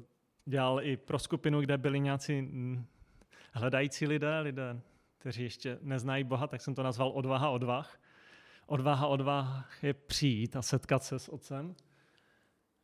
dělal 0.46 0.82
i 0.84 0.98
pro 0.98 1.20
skupinu, 1.20 1.62
kde 1.62 1.78
byli 1.78 2.00
nějací 2.00 2.50
hledající 3.54 4.08
lidé, 4.08 4.40
lidé, 4.40 4.82
kteří 5.18 5.44
ještě 5.44 5.80
neznají 5.82 6.24
Boha, 6.24 6.48
tak 6.48 6.62
jsem 6.62 6.76
to 6.76 6.84
nazval 6.84 7.12
odvaha 7.16 7.50
odvah. 7.50 8.00
Odvaha 8.66 9.08
odvah 9.08 9.84
je 9.84 9.94
přijít 9.94 10.56
a 10.56 10.62
setkat 10.62 11.04
se 11.04 11.20
s 11.20 11.30
otcem 11.30 11.76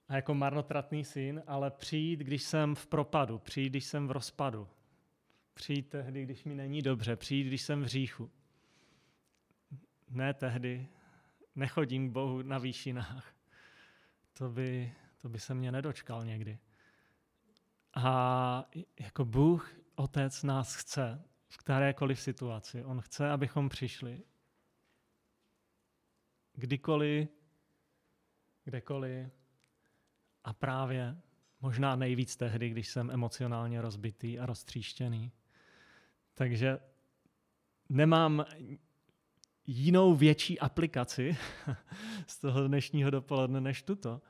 a 0.07 0.15
jako 0.15 0.33
marnotratný 0.33 1.05
syn, 1.05 1.43
ale 1.47 1.71
přijít, 1.71 2.19
když 2.19 2.43
jsem 2.43 2.75
v 2.75 2.87
propadu, 2.87 3.39
přijít, 3.39 3.69
když 3.69 3.85
jsem 3.85 4.07
v 4.07 4.11
rozpadu, 4.11 4.69
přijít 5.53 5.89
tehdy, 5.89 6.23
když 6.23 6.43
mi 6.43 6.55
není 6.55 6.81
dobře, 6.81 7.15
přijít, 7.15 7.47
když 7.47 7.61
jsem 7.61 7.81
v 7.81 7.87
říchu. 7.87 8.31
Ne 10.09 10.33
tehdy, 10.33 10.87
nechodím 11.55 12.09
k 12.09 12.11
Bohu 12.11 12.41
na 12.41 12.57
výšinách. 12.57 13.35
To 14.33 14.49
by, 14.49 14.93
to 15.21 15.29
by 15.29 15.39
se 15.39 15.53
mě 15.53 15.71
nedočkal 15.71 16.25
někdy. 16.25 16.59
A 17.95 18.69
jako 18.99 19.25
Bůh, 19.25 19.73
Otec 19.95 20.43
nás 20.43 20.75
chce 20.75 21.23
v 21.49 21.57
kterékoliv 21.57 22.21
situaci. 22.21 22.83
On 22.83 23.01
chce, 23.01 23.29
abychom 23.29 23.69
přišli. 23.69 24.23
Kdykoliv, 26.53 27.29
kdekoliv, 28.63 29.42
a 30.43 30.53
právě 30.53 31.17
možná 31.61 31.95
nejvíc 31.95 32.35
tehdy, 32.35 32.69
když 32.69 32.87
jsem 32.87 33.11
emocionálně 33.11 33.81
rozbitý 33.81 34.39
a 34.39 34.45
roztříštěný. 34.45 35.31
Takže 36.33 36.79
nemám 37.89 38.45
jinou 39.67 40.15
větší 40.15 40.59
aplikaci 40.59 41.37
z 42.27 42.39
toho 42.39 42.67
dnešního 42.67 43.09
dopoledne 43.09 43.61
než 43.61 43.83
tuto. 43.83 44.21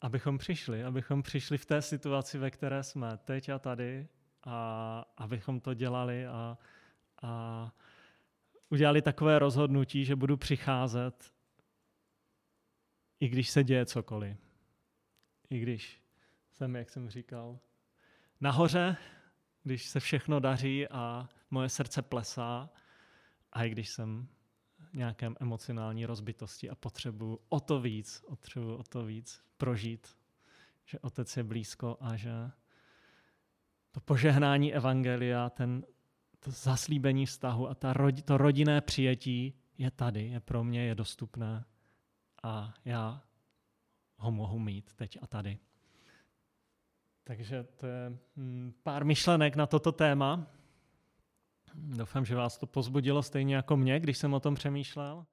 Abychom 0.00 0.38
přišli, 0.38 0.84
abychom 0.84 1.22
přišli 1.22 1.58
v 1.58 1.66
té 1.66 1.82
situaci, 1.82 2.38
ve 2.38 2.50
které 2.50 2.82
jsme 2.82 3.16
teď 3.16 3.48
a 3.48 3.58
tady 3.58 4.08
a 4.44 5.04
abychom 5.16 5.60
to 5.60 5.74
dělali 5.74 6.26
a, 6.26 6.58
a 7.22 7.72
udělali 8.68 9.02
takové 9.02 9.38
rozhodnutí, 9.38 10.04
že 10.04 10.16
budu 10.16 10.36
přicházet 10.36 11.32
i 13.20 13.28
když 13.28 13.50
se 13.50 13.64
děje 13.64 13.86
cokoliv. 13.86 14.38
I 15.50 15.58
když 15.58 16.02
jsem, 16.52 16.76
jak 16.76 16.90
jsem 16.90 17.10
říkal, 17.10 17.58
nahoře, 18.40 18.96
když 19.62 19.86
se 19.86 20.00
všechno 20.00 20.40
daří 20.40 20.88
a 20.88 21.28
moje 21.50 21.68
srdce 21.68 22.02
plesá, 22.02 22.70
a 23.52 23.64
i 23.64 23.70
když 23.70 23.88
jsem 23.88 24.28
v 24.90 24.94
nějakém 24.94 25.36
emocionální 25.40 26.06
rozbitosti 26.06 26.70
a 26.70 26.74
potřebuji 26.74 27.40
o 27.48 27.60
to 27.60 27.80
víc, 27.80 28.24
potřebuji 28.28 28.76
o 28.76 28.82
to 28.82 29.04
víc 29.04 29.42
prožít, 29.56 30.16
že 30.84 30.98
otec 30.98 31.36
je 31.36 31.44
blízko 31.44 31.96
a 32.00 32.16
že 32.16 32.30
to 33.90 34.00
požehnání 34.00 34.74
evangelia, 34.74 35.50
ten, 35.50 35.84
to 36.40 36.50
zaslíbení 36.50 37.26
vztahu 37.26 37.68
a 37.68 37.74
ta, 37.74 37.94
to 38.24 38.38
rodinné 38.38 38.80
přijetí 38.80 39.54
je 39.78 39.90
tady, 39.90 40.28
je 40.28 40.40
pro 40.40 40.64
mě, 40.64 40.84
je 40.84 40.94
dostupné 40.94 41.64
a 42.42 42.74
já 42.84 43.22
ho 44.16 44.30
mohu 44.30 44.58
mít 44.58 44.94
teď 44.94 45.18
a 45.22 45.26
tady. 45.26 45.58
Takže 47.24 47.64
to 47.64 47.86
je 47.86 48.18
hm, 48.36 48.72
pár 48.82 49.04
myšlenek 49.04 49.56
na 49.56 49.66
toto 49.66 49.92
téma. 49.92 50.46
Doufám, 51.74 52.24
že 52.24 52.34
vás 52.34 52.58
to 52.58 52.66
pozbudilo 52.66 53.22
stejně 53.22 53.56
jako 53.56 53.76
mě, 53.76 54.00
když 54.00 54.18
jsem 54.18 54.34
o 54.34 54.40
tom 54.40 54.54
přemýšlel. 54.54 55.26